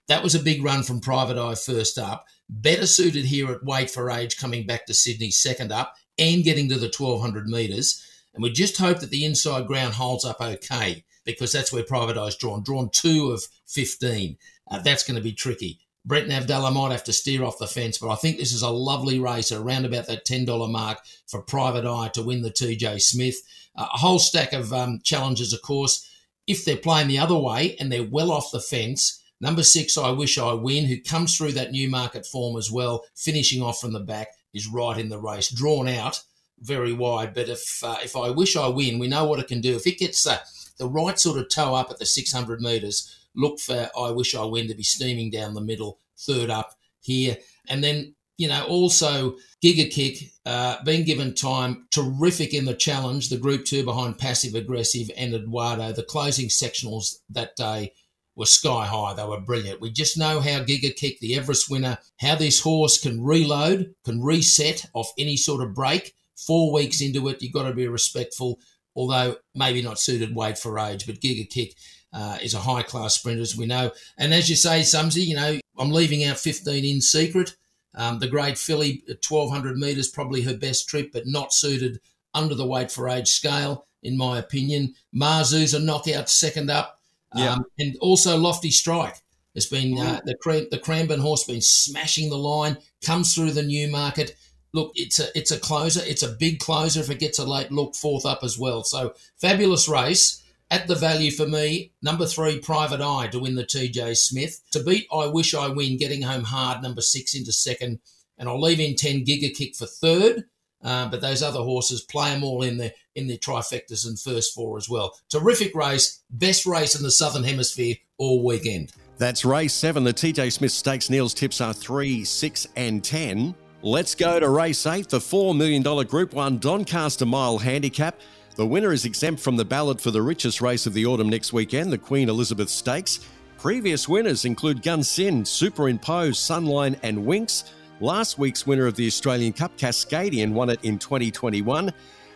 That 0.08 0.22
was 0.22 0.34
a 0.34 0.42
big 0.42 0.62
run 0.62 0.82
from 0.82 1.00
Private 1.00 1.38
Eye 1.38 1.54
first 1.54 1.96
up. 1.96 2.26
Better 2.48 2.86
suited 2.86 3.26
here 3.26 3.50
at 3.50 3.64
weight 3.64 3.90
for 3.90 4.10
age 4.10 4.36
coming 4.36 4.66
back 4.66 4.86
to 4.86 4.94
Sydney 4.94 5.30
second 5.30 5.72
up 5.72 5.94
and 6.18 6.44
getting 6.44 6.68
to 6.68 6.74
the 6.76 6.92
1200 6.96 7.46
metres. 7.46 8.04
And 8.34 8.42
we 8.42 8.50
just 8.50 8.76
hope 8.76 9.00
that 9.00 9.10
the 9.10 9.24
inside 9.24 9.66
ground 9.66 9.94
holds 9.94 10.24
up 10.24 10.40
okay 10.40 11.04
because 11.24 11.52
that's 11.52 11.72
where 11.72 11.84
Private 11.84 12.18
Eye's 12.18 12.36
drawn. 12.36 12.62
Drawn 12.62 12.90
two 12.90 13.30
of 13.30 13.46
15. 13.66 14.36
Uh, 14.70 14.78
that's 14.80 15.04
going 15.04 15.16
to 15.16 15.22
be 15.22 15.32
tricky. 15.32 15.80
Brenton 16.04 16.32
Avdulla 16.32 16.72
might 16.72 16.92
have 16.92 17.04
to 17.04 17.12
steer 17.12 17.44
off 17.44 17.58
the 17.58 17.66
fence, 17.66 17.98
but 17.98 18.08
I 18.10 18.16
think 18.16 18.38
this 18.38 18.52
is 18.52 18.62
a 18.62 18.70
lovely 18.70 19.18
race 19.18 19.52
around 19.52 19.84
about 19.84 20.06
that 20.06 20.26
$10 20.26 20.70
mark 20.70 20.98
for 21.26 21.42
Private 21.42 21.84
Eye 21.84 22.08
to 22.14 22.22
win 22.22 22.42
the 22.42 22.50
TJ 22.50 23.00
Smith. 23.02 23.36
Uh, 23.76 23.86
a 23.92 23.98
whole 23.98 24.18
stack 24.18 24.52
of 24.52 24.72
um, 24.72 25.00
challenges, 25.04 25.52
of 25.52 25.62
course. 25.62 26.08
If 26.46 26.64
they're 26.64 26.76
playing 26.76 27.08
the 27.08 27.18
other 27.18 27.36
way 27.36 27.76
and 27.78 27.92
they're 27.92 28.02
well 28.02 28.32
off 28.32 28.50
the 28.50 28.60
fence, 28.60 29.22
number 29.40 29.62
six, 29.62 29.98
I 29.98 30.10
Wish 30.10 30.38
I 30.38 30.54
Win, 30.54 30.86
who 30.86 31.00
comes 31.00 31.36
through 31.36 31.52
that 31.52 31.70
new 31.70 31.88
market 31.88 32.26
form 32.26 32.56
as 32.56 32.70
well, 32.70 33.04
finishing 33.14 33.62
off 33.62 33.80
from 33.80 33.92
the 33.92 34.00
back, 34.00 34.28
is 34.52 34.66
right 34.66 34.98
in 34.98 35.10
the 35.10 35.20
race, 35.20 35.50
drawn 35.50 35.86
out 35.86 36.22
very 36.60 36.92
wide. 36.92 37.34
But 37.34 37.48
if 37.48 37.82
uh, 37.82 37.96
if 38.02 38.16
I 38.16 38.30
Wish 38.30 38.56
I 38.56 38.68
Win, 38.68 38.98
we 38.98 39.08
know 39.08 39.24
what 39.24 39.40
it 39.40 39.48
can 39.48 39.60
do. 39.60 39.76
If 39.76 39.86
it 39.86 39.98
gets 39.98 40.26
uh, 40.26 40.38
the 40.78 40.88
right 40.88 41.18
sort 41.18 41.38
of 41.38 41.48
toe 41.48 41.74
up 41.74 41.90
at 41.90 41.98
the 41.98 42.06
600 42.06 42.60
metres, 42.60 43.16
look 43.34 43.60
for 43.60 43.88
I 43.98 44.10
Wish 44.10 44.34
I 44.34 44.44
Win 44.44 44.68
to 44.68 44.74
be 44.74 44.82
steaming 44.82 45.30
down 45.30 45.54
the 45.54 45.60
middle, 45.60 46.00
third 46.18 46.50
up 46.50 46.74
here. 47.00 47.36
And 47.68 47.82
then, 47.82 48.14
you 48.36 48.48
know, 48.48 48.64
also 48.66 49.36
Giga 49.62 49.90
Kick, 49.90 50.30
uh, 50.46 50.82
being 50.84 51.04
given 51.04 51.34
time, 51.34 51.86
terrific 51.90 52.54
in 52.54 52.64
the 52.64 52.74
challenge, 52.74 53.28
the 53.28 53.36
group 53.36 53.64
two 53.64 53.84
behind 53.84 54.18
Passive 54.18 54.54
Aggressive 54.54 55.10
and 55.16 55.34
Eduardo. 55.34 55.92
The 55.92 56.02
closing 56.02 56.48
sectionals 56.48 57.16
that 57.30 57.56
day 57.56 57.92
were 58.36 58.46
sky 58.46 58.86
high. 58.86 59.14
They 59.14 59.24
were 59.24 59.40
brilliant. 59.40 59.80
We 59.80 59.90
just 59.90 60.18
know 60.18 60.40
how 60.40 60.64
Giga 60.64 60.94
Kick, 60.94 61.20
the 61.20 61.36
Everest 61.36 61.70
winner, 61.70 61.98
how 62.18 62.36
this 62.36 62.60
horse 62.60 63.00
can 63.00 63.22
reload, 63.22 63.94
can 64.04 64.22
reset 64.22 64.86
off 64.94 65.12
any 65.18 65.36
sort 65.36 65.62
of 65.62 65.74
break. 65.74 66.14
Four 66.46 66.72
weeks 66.72 67.02
into 67.02 67.28
it, 67.28 67.42
you've 67.42 67.52
got 67.52 67.68
to 67.68 67.74
be 67.74 67.86
respectful, 67.86 68.58
although 68.96 69.36
maybe 69.54 69.82
not 69.82 69.98
suited 69.98 70.34
weight 70.34 70.56
for 70.56 70.78
age, 70.78 71.06
but 71.06 71.20
Giga 71.20 71.48
Kick 71.48 71.74
uh, 72.12 72.38
is 72.42 72.54
a 72.54 72.60
high 72.60 72.82
class 72.82 73.14
sprinter, 73.14 73.42
as 73.42 73.56
we 73.56 73.66
know. 73.66 73.92
And 74.18 74.34
as 74.34 74.50
you 74.50 74.56
say, 74.56 74.82
Sumsy, 74.82 75.22
you 75.22 75.36
know, 75.36 75.58
I'm 75.78 75.90
leaving 75.90 76.24
out 76.24 76.38
15 76.38 76.84
in 76.84 77.00
secret. 77.00 77.54
Um, 77.94 78.18
the 78.18 78.28
great 78.28 78.56
filly 78.56 79.02
at 79.08 79.24
1200 79.26 79.76
metres, 79.76 80.08
probably 80.08 80.42
her 80.42 80.56
best 80.56 80.88
trip, 80.88 81.10
but 81.12 81.26
not 81.26 81.52
suited 81.52 82.00
under 82.34 82.54
the 82.54 82.66
weight 82.66 82.90
for 82.90 83.08
age 83.08 83.28
scale, 83.28 83.86
in 84.02 84.16
my 84.16 84.38
opinion. 84.38 84.94
Marzu's 85.14 85.74
a 85.74 85.80
knockout 85.80 86.28
second 86.28 86.70
up. 86.70 87.00
Yeah. 87.34 87.54
Um, 87.54 87.64
and 87.78 87.96
also 88.00 88.36
Lofty 88.36 88.70
Strike 88.70 89.16
has 89.54 89.66
been 89.66 89.98
uh, 89.98 90.20
the 90.24 90.68
the 90.70 90.78
Cranbourne 90.78 91.20
horse 91.20 91.44
been 91.44 91.60
smashing 91.60 92.28
the 92.28 92.38
line, 92.38 92.78
comes 93.04 93.34
through 93.34 93.52
the 93.52 93.62
Newmarket. 93.62 94.36
Look, 94.72 94.92
it's 94.94 95.18
a 95.18 95.36
it's 95.36 95.50
a 95.50 95.58
closer. 95.58 96.00
It's 96.04 96.22
a 96.22 96.32
big 96.32 96.58
closer 96.60 97.00
if 97.00 97.10
it 97.10 97.18
gets 97.18 97.38
a 97.38 97.44
late 97.44 97.70
look 97.70 97.94
fourth 97.94 98.26
up 98.26 98.40
as 98.42 98.58
well. 98.58 98.84
So 98.84 99.14
fabulous 99.40 99.88
race. 99.88 100.42
At 100.70 100.86
the 100.86 100.94
value 100.94 101.32
for 101.32 101.48
me, 101.48 101.92
number 102.00 102.26
three, 102.26 102.60
Private 102.60 103.00
Eye 103.00 103.26
to 103.28 103.40
win 103.40 103.56
the 103.56 103.64
TJ 103.64 104.16
Smith. 104.16 104.60
To 104.70 104.82
beat 104.82 105.06
I 105.12 105.26
Wish 105.26 105.52
I 105.52 105.66
Win, 105.68 105.96
getting 105.96 106.22
home 106.22 106.44
hard, 106.44 106.80
number 106.82 107.00
six 107.00 107.34
into 107.34 107.52
second. 107.52 107.98
And 108.38 108.48
I'll 108.48 108.60
leave 108.60 108.78
in 108.78 108.94
10 108.94 109.24
Giga 109.24 109.52
Kick 109.52 109.74
for 109.74 109.86
third. 109.86 110.44
Uh, 110.82 111.08
but 111.08 111.20
those 111.20 111.42
other 111.42 111.60
horses 111.60 112.02
play 112.02 112.30
them 112.30 112.42
all 112.44 112.62
in 112.62 112.78
the 112.78 112.92
in 113.14 113.26
the 113.26 113.36
trifectas 113.36 114.06
and 114.06 114.18
first 114.18 114.54
four 114.54 114.78
as 114.78 114.88
well. 114.88 115.18
Terrific 115.28 115.74
race, 115.74 116.22
best 116.30 116.64
race 116.64 116.94
in 116.94 117.02
the 117.02 117.10
Southern 117.10 117.44
Hemisphere 117.44 117.96
all 118.16 118.42
weekend. 118.44 118.92
That's 119.18 119.44
race 119.44 119.74
seven. 119.74 120.04
The 120.04 120.14
TJ 120.14 120.52
Smith 120.52 120.72
Stakes. 120.72 121.10
Neil's 121.10 121.34
tips 121.34 121.60
are 121.60 121.74
three, 121.74 122.24
six, 122.24 122.66
and 122.76 123.04
ten. 123.04 123.54
Let's 123.82 124.14
go 124.14 124.38
to 124.38 124.48
race 124.48 124.84
eight, 124.86 125.08
the 125.08 125.18
$4 125.18 125.56
million 125.56 125.82
Group 126.06 126.34
1 126.34 126.58
Doncaster 126.58 127.24
Mile 127.24 127.56
Handicap. 127.56 128.20
The 128.60 128.66
winner 128.66 128.92
is 128.92 129.06
exempt 129.06 129.40
from 129.40 129.56
the 129.56 129.64
ballot 129.64 130.02
for 130.02 130.10
the 130.10 130.20
richest 130.20 130.60
race 130.60 130.84
of 130.84 130.92
the 130.92 131.06
autumn 131.06 131.30
next 131.30 131.50
weekend, 131.50 131.90
the 131.90 131.96
Queen 131.96 132.28
Elizabeth 132.28 132.68
Stakes. 132.68 133.20
Previous 133.56 134.06
winners 134.06 134.44
include 134.44 134.82
Gunsynd, 134.82 135.46
Superimpose, 135.46 136.36
Sunline, 136.36 136.98
and 137.02 137.16
Winx. 137.20 137.70
Last 138.00 138.38
week's 138.38 138.66
winner 138.66 138.86
of 138.86 138.96
the 138.96 139.06
Australian 139.06 139.54
Cup, 139.54 139.78
Cascadian, 139.78 140.52
won 140.52 140.68
it 140.68 140.78
in 140.84 140.98
2021. 140.98 141.90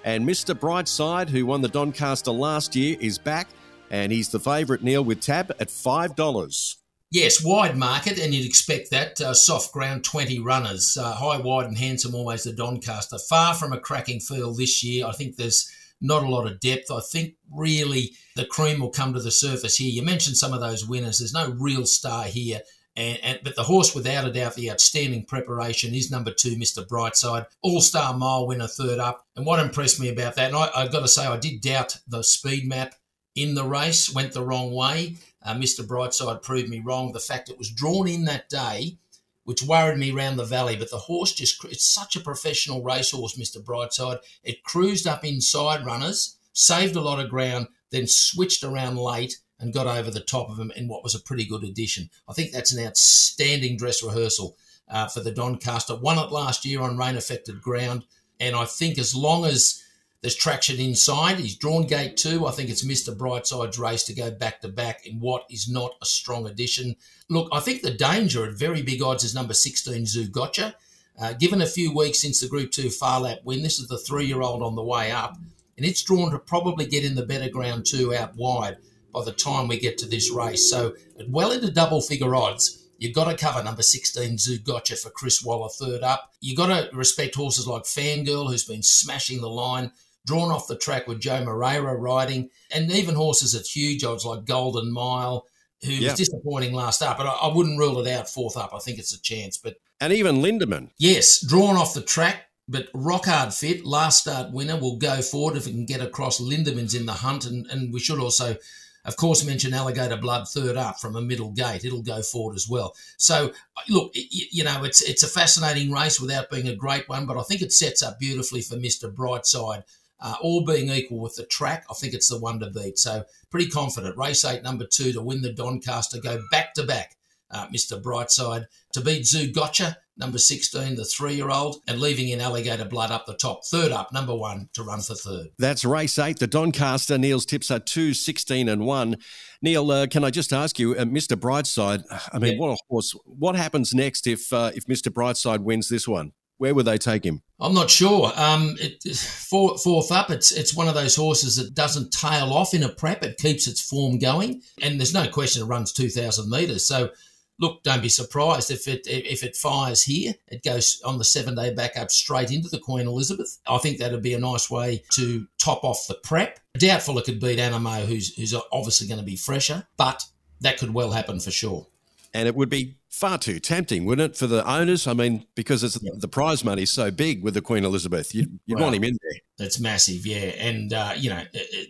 And 0.05 0.27
Mr. 0.27 0.55
Brightside, 0.55 1.29
who 1.29 1.45
won 1.45 1.61
the 1.61 1.69
Doncaster 1.69 2.31
last 2.31 2.75
year, 2.75 2.97
is 3.01 3.19
back, 3.19 3.49
and 3.91 4.11
he's 4.11 4.31
the 4.31 4.41
favourite, 4.41 4.83
Neil, 4.83 5.05
with 5.05 5.21
tab 5.21 5.51
at 5.61 5.69
$5. 5.69 6.77
Yes, 7.11 7.45
wide 7.45 7.77
market, 7.77 8.19
and 8.19 8.33
you'd 8.33 8.47
expect 8.47 8.91
that. 8.93 9.21
Uh, 9.21 9.35
soft 9.35 9.75
ground, 9.75 10.05
20 10.05 10.39
runners. 10.39 10.97
Uh, 10.99 11.13
high, 11.13 11.37
wide, 11.37 11.67
and 11.67 11.77
handsome, 11.77 12.15
always 12.15 12.45
the 12.45 12.55
Doncaster. 12.55 13.19
Far 13.29 13.53
from 13.53 13.75
a 13.75 13.79
cracking 13.79 14.21
field 14.21 14.57
this 14.57 14.83
year. 14.83 15.07
I 15.07 15.13
think 15.13 15.37
there's 15.37 15.71
not 16.05 16.23
a 16.23 16.29
lot 16.29 16.47
of 16.47 16.61
depth. 16.61 16.91
I 16.91 17.01
think 17.01 17.35
really 17.51 18.13
the 18.37 18.45
cream 18.45 18.81
will 18.81 18.91
come 18.91 19.15
to 19.15 19.21
the 19.21 19.31
surface 19.31 19.77
here. 19.77 19.91
You 19.91 20.03
mentioned 20.03 20.37
some 20.37 20.53
of 20.53 20.61
those 20.61 20.87
winners. 20.87 21.19
There's 21.19 21.33
no 21.33 21.51
real 21.59 21.87
star 21.87 22.25
here. 22.25 22.61
And, 22.97 23.19
and, 23.23 23.41
but 23.43 23.57
the 23.57 23.65
horse, 23.65 23.95
without 23.95 24.27
a 24.27 24.33
doubt, 24.33 24.55
the 24.55 24.71
outstanding 24.71 25.25
preparation 25.25 25.95
is 25.95 26.11
number 26.11 26.31
two, 26.31 26.57
Mr. 26.57 26.87
Brightside, 26.87 27.47
All 27.63 27.81
Star 27.81 28.17
Mile 28.17 28.47
winner, 28.47 28.69
third 28.69 29.01
up. 29.01 29.27
And 29.35 29.45
what 29.45 29.59
impressed 29.59 29.99
me 29.99 30.11
about 30.11 30.37
that, 30.37 30.49
and 30.49 30.57
I, 30.57 30.83
have 30.83 30.93
got 30.93 31.01
to 31.01 31.09
say, 31.09 31.27
I 31.27 31.37
did 31.37 31.61
doubt 31.61 31.99
the 32.07 32.23
speed 32.23 32.69
map 32.69 32.95
in 33.35 33.55
the 33.55 33.65
race, 33.65 34.15
went 34.15 34.33
the 34.33 34.45
wrong 34.45 34.73
way. 34.73 35.17
Uh, 35.43 35.55
Mr. 35.55 35.85
Brightside 35.85 36.43
proved 36.43 36.69
me 36.69 36.81
wrong. 36.85 37.13
The 37.13 37.19
fact 37.19 37.51
it 37.51 37.59
was 37.59 37.71
drawn 37.71 38.07
in 38.07 38.27
that 38.27 38.49
day, 38.49 38.99
which 39.45 39.63
worried 39.63 39.99
me 39.99 40.11
round 40.11 40.39
the 40.39 40.45
valley, 40.45 40.77
but 40.77 40.91
the 40.91 40.99
horse 40.99 41.33
just, 41.33 41.63
it's 41.65 41.85
such 41.85 42.17
a 42.17 42.21
professional 42.21 42.83
racehorse, 42.83 43.37
Mr. 43.37 43.63
Brightside. 43.63 44.19
It 44.43 44.65
cruised 44.65 45.07
up 45.07 45.25
inside 45.25 45.87
runners, 45.87 46.37
saved 46.53 46.97
a 46.97 47.01
lot 47.01 47.21
of 47.21 47.31
ground, 47.31 47.69
then 47.91 48.07
switched 48.07 48.65
around 48.65 48.97
late 48.97 49.39
and 49.61 49.73
got 49.73 49.87
over 49.87 50.11
the 50.11 50.21
top 50.21 50.51
of 50.51 50.59
him 50.59 50.73
in 50.75 50.89
what 50.89 51.03
was 51.03 51.15
a 51.15 51.21
pretty 51.21 51.45
good 51.45 51.63
addition. 51.63 52.11
I 52.29 52.33
think 52.33 52.53
that's 52.53 52.73
an 52.73 52.85
outstanding 52.85 53.77
dress 53.77 54.03
rehearsal 54.03 54.57
uh, 54.89 55.07
for 55.09 55.21
the 55.21 55.31
Doncaster. 55.31 55.97
Won 55.97 56.19
it 56.19 56.33
last 56.33 56.65
year 56.65 56.83
on 56.83 56.99
rain 56.99 57.17
affected 57.17 57.63
ground. 57.63 58.05
And 58.41 58.57
I 58.57 58.65
think 58.65 58.99
as 58.99 59.15
long 59.15 59.45
as 59.45 59.84
there's 60.25 60.35
traction 60.35 60.81
inside, 60.81 61.39
he's 61.39 61.55
drawn 61.55 61.83
gate 61.83 62.17
two. 62.17 62.47
I 62.47 62.51
think 62.51 62.71
it's 62.71 62.83
Mr. 62.83 63.15
Brightside's 63.15 63.79
race 63.79 64.05
to 64.05 64.15
go 64.15 64.31
back 64.31 64.63
to 64.63 64.69
back 64.69 65.05
in 65.05 65.21
what 65.21 65.45
is 65.51 65.69
not 65.69 65.97
a 66.01 66.07
strong 66.07 66.47
addition. 66.47 66.97
Look, 67.29 67.51
I 67.53 67.61
think 67.61 67.83
the 67.83 67.91
danger 67.91 68.47
at 68.47 68.55
very 68.55 68.81
big 68.81 69.03
odds 69.03 69.23
is 69.23 69.35
number 69.35 69.53
16, 69.53 70.07
Zougotcha. 70.07 70.77
Uh, 71.21 71.35
given 71.35 71.61
a 71.61 71.67
few 71.67 71.95
weeks 71.95 72.23
since 72.23 72.41
the 72.41 72.49
Group 72.49 72.71
2 72.71 72.89
Phar 72.89 73.21
Lap 73.21 73.41
win, 73.45 73.63
this 73.63 73.79
is 73.79 73.87
the 73.87 73.99
three 73.99 74.25
year 74.25 74.41
old 74.41 74.63
on 74.63 74.77
the 74.77 74.83
way 74.83 75.11
up, 75.11 75.37
and 75.77 75.85
it's 75.85 76.03
drawn 76.03 76.31
to 76.31 76.39
probably 76.39 76.87
get 76.87 77.05
in 77.05 77.17
the 77.17 77.27
better 77.27 77.51
ground 77.51 77.85
two 77.85 78.15
out 78.15 78.35
wide 78.35 78.79
by 79.13 79.23
the 79.25 79.31
time 79.31 79.69
we 79.69 79.79
get 79.79 79.99
to 79.99 80.07
this 80.07 80.33
race. 80.33 80.71
So, 80.71 80.95
well 81.29 81.53
into 81.53 81.71
double 81.71 82.01
figure 82.01 82.35
odds, 82.35 82.89
you've 82.97 83.13
got 83.13 83.31
to 83.31 83.37
cover 83.37 83.63
number 83.63 83.83
16, 83.83 84.39
Zougotcha 84.39 84.99
for 84.99 85.11
Chris 85.11 85.45
Waller, 85.45 85.69
third 85.69 86.03
up. 86.03 86.33
You've 86.41 86.57
got 86.57 86.69
to 86.69 86.97
respect 86.97 87.35
horses 87.35 87.67
like 87.67 87.83
Fangirl, 87.83 88.49
who's 88.49 88.65
been 88.65 88.83
smashing 88.83 89.43
the 89.43 89.51
line, 89.51 89.93
drawn 90.27 90.51
off 90.51 90.69
the 90.69 90.77
track 90.77 91.07
with 91.07 91.21
Joe 91.21 91.45
Moreira 91.45 91.97
riding, 91.97 92.51
and 92.71 92.91
even 92.91 93.15
horses 93.15 93.55
at 93.55 93.67
huge 93.67 94.05
odds 94.05 94.25
like 94.25 94.45
Golden 94.45 94.93
Mile. 94.93 95.47
Who 95.85 95.93
yeah. 95.93 96.13
was 96.13 96.19
disappointing 96.19 96.73
last 96.73 97.03
up, 97.03 97.19
but 97.19 97.27
I, 97.27 97.33
I 97.33 97.55
wouldn't 97.55 97.79
rule 97.79 97.99
it 97.99 98.11
out 98.11 98.31
fourth 98.31 98.57
up. 98.57 98.73
I 98.73 98.79
think 98.79 98.99
it's 98.99 99.13
a 99.13 99.21
chance. 99.21 99.59
But 99.59 99.77
and 100.01 100.15
even 100.15 100.37
Linderman, 100.37 100.89
yes, 100.97 101.45
drawn 101.45 101.77
off 101.77 101.93
the 101.93 102.01
track, 102.01 102.45
but 102.67 102.89
rock 102.95 103.27
hard 103.27 103.53
fit, 103.53 103.85
last 103.85 104.21
start 104.21 104.51
winner 104.51 104.79
will 104.79 104.97
go 104.97 105.21
forward 105.21 105.59
if 105.59 105.67
it 105.67 105.73
can 105.73 105.85
get 105.85 106.01
across. 106.01 106.41
Linderman's 106.41 106.95
in 106.95 107.05
the 107.05 107.13
hunt, 107.13 107.45
and, 107.45 107.67
and 107.67 107.93
we 107.93 108.01
should 108.01 108.19
also 108.19 108.57
of 109.05 109.17
course, 109.17 109.45
mention 109.45 109.75
Alligator 109.75 110.17
Blood 110.17 110.49
third 110.49 110.77
up 110.77 110.99
from 110.99 111.15
a 111.15 111.21
middle 111.21 111.51
gate. 111.51 111.85
It'll 111.85 112.03
go 112.03 112.23
forward 112.23 112.57
as 112.57 112.69
well. 112.69 112.97
So, 113.19 113.53
look, 113.89 114.13
you 114.15 114.65
know, 114.65 114.83
it's 114.85 115.03
it's 115.03 115.23
a 115.23 115.29
fascinating 115.29 115.93
race 115.93 116.19
without 116.19 116.51
being 116.51 116.69
a 116.69 116.75
great 116.75 117.09
one, 117.09 117.27
but 117.27 117.37
I 117.37 117.43
think 117.43 117.61
it 117.61 117.73
sets 117.73 118.03
up 118.03 118.19
beautifully 118.19 118.63
for 118.63 118.77
Mister 118.77 119.11
Brightside. 119.11 119.83
Uh, 120.21 120.35
all 120.41 120.65
being 120.65 120.89
equal 120.91 121.21
with 121.21 121.35
the 121.37 121.45
track, 121.47 121.85
I 121.91 121.95
think 121.95 122.15
it's 122.15 122.29
the 122.29 122.39
one 122.39 122.61
to 122.61 122.71
beat. 122.71 122.99
So, 122.99 123.25
pretty 123.51 123.69
confident. 123.69 124.17
Race 124.17 124.45
eight, 124.45 124.63
number 124.63 124.87
two, 124.87 125.13
to 125.13 125.21
win 125.21 125.43
the 125.43 125.53
Doncaster, 125.53 126.21
go 126.21 126.43
back 126.51 126.75
to 126.75 126.85
back. 126.85 127.17
Uh, 127.51 127.67
Mr. 127.69 128.01
Brightside 128.03 128.67
to 128.93 129.01
beat 129.01 129.23
Zougotcha 129.23 129.97
number 130.17 130.39
16, 130.39 130.95
the 130.95 131.05
three 131.05 131.35
year 131.35 131.51
old, 131.51 131.83
and 131.89 132.01
leaving 132.01 132.29
in 132.29 132.41
Alligator 132.41 132.85
Blood 132.85 133.11
up 133.11 133.27
the 133.27 133.35
top. 133.35 133.65
Third 133.65 133.93
up, 133.93 134.13
number 134.13 134.35
one, 134.35 134.69
to 134.75 134.83
run 134.83 135.01
for 135.01 135.15
third. 135.15 135.49
That's 135.59 135.85
race 135.85 136.19
eight. 136.19 136.39
The 136.39 136.47
Doncaster. 136.47 137.19
Neil's 137.19 137.47
tips 137.47 137.71
are 137.71 137.81
2, 137.81 138.15
16, 138.15 138.69
and 138.69 138.85
1. 138.85 139.17
Neil, 139.63 139.91
uh, 139.91 140.07
can 140.07 140.25
I 140.25 140.31
just 140.31 140.53
ask 140.53 140.79
you, 140.79 140.93
uh, 140.95 141.05
Mr. 141.05 141.37
Brightside, 141.37 142.05
I 142.33 142.39
mean, 142.39 142.55
yeah. 142.55 142.59
what 142.59 142.73
a 142.73 142.77
horse. 142.89 143.15
What 143.25 143.57
happens 143.57 143.95
next 143.95 144.27
if, 144.27 144.53
uh, 144.53 144.73
if 144.75 144.87
Mr. 144.87 145.13
Brightside 145.13 145.61
wins 145.61 145.89
this 145.89 146.07
one? 146.07 146.33
Where 146.59 146.75
would 146.75 146.87
they 146.87 146.99
take 146.99 147.25
him? 147.25 147.43
I'm 147.61 147.75
not 147.75 147.91
sure. 147.91 148.33
Um, 148.37 148.77
it, 148.79 149.05
four, 149.17 149.77
fourth 149.79 150.13
up, 150.13 150.31
it's 150.31 150.53
it's 150.53 150.75
one 150.75 150.89
of 150.89 150.95
those 150.95 151.17
horses 151.17 151.57
that 151.57 151.75
doesn't 151.75 152.13
tail 152.13 152.53
off 152.53 152.75
in 152.75 152.83
a 152.83 152.89
prep. 152.89 153.23
It 153.23 153.39
keeps 153.39 153.67
its 153.67 153.81
form 153.81 154.19
going, 154.19 154.63
and 154.81 155.01
there's 155.01 155.15
no 155.15 155.27
question 155.29 155.63
it 155.63 155.67
runs 155.67 155.93
2,000 155.93 156.49
metres. 156.49 156.87
So 156.87 157.11
look, 157.59 157.83
don't 157.83 158.03
be 158.03 158.09
surprised 158.09 158.71
if 158.71 158.89
it 158.89 159.03
if 159.07 159.43
it 159.43 159.57
fires 159.57 160.03
here. 160.03 160.35
It 160.49 160.63
goes 160.63 161.01
on 161.05 161.19
the 161.19 161.25
seven 161.25 161.55
day 161.55 161.73
back 161.73 161.97
up 161.97 162.11
straight 162.11 162.51
into 162.51 162.69
the 162.69 162.79
Queen 162.79 163.07
Elizabeth. 163.07 163.59
I 163.67 163.79
think 163.79 163.99
that'd 163.99 164.23
be 164.23 164.35
a 164.35 164.39
nice 164.39 164.71
way 164.71 165.03
to 165.13 165.47
top 165.59 165.85
off 165.85 166.07
the 166.09 166.15
prep. 166.23 166.61
Doubtful 166.79 167.19
it 167.19 167.25
could 167.25 167.41
beat 167.41 167.59
Anamoe, 167.59 168.07
who's 168.07 168.35
who's 168.37 168.55
obviously 168.73 169.07
going 169.07 169.21
to 169.21 169.27
be 169.27 169.37
fresher, 169.37 169.87
but 169.97 170.25
that 170.61 170.79
could 170.79 170.95
well 170.95 171.13
happen 171.13 171.41
for 171.41 171.51
sure. 171.51 171.87
And 172.33 172.49
it 172.49 172.55
would 172.55 172.69
be 172.71 172.97
far 173.15 173.39
too 173.39 173.61
tempting, 173.61 174.05
wouldn't 174.05 174.33
it, 174.33 174.37
for 174.37 174.47
the 174.47 174.69
owners? 174.69 175.07
I 175.07 175.15
mean, 175.15 175.47
because 175.55 175.85
it's, 175.85 175.99
yeah. 176.03 176.11
the 176.19 176.29
prize 176.29 176.65
money 176.65 176.83
is 176.83 176.91
so 176.91 177.11
big 177.11 177.43
with 177.43 177.55
the 177.55 177.61
Queen 177.61 177.85
Elizabeth, 177.85 178.35
you'd, 178.35 178.59
you'd 178.67 178.77
well, 178.77 178.87
want 178.87 178.97
him 178.97 179.05
in 179.05 179.17
there. 179.23 179.41
That's 179.57 179.79
massive, 179.79 180.27
yeah. 180.27 180.53
And, 180.59 180.93
uh, 180.93 181.13
you 181.17 181.31
know, 181.31 181.43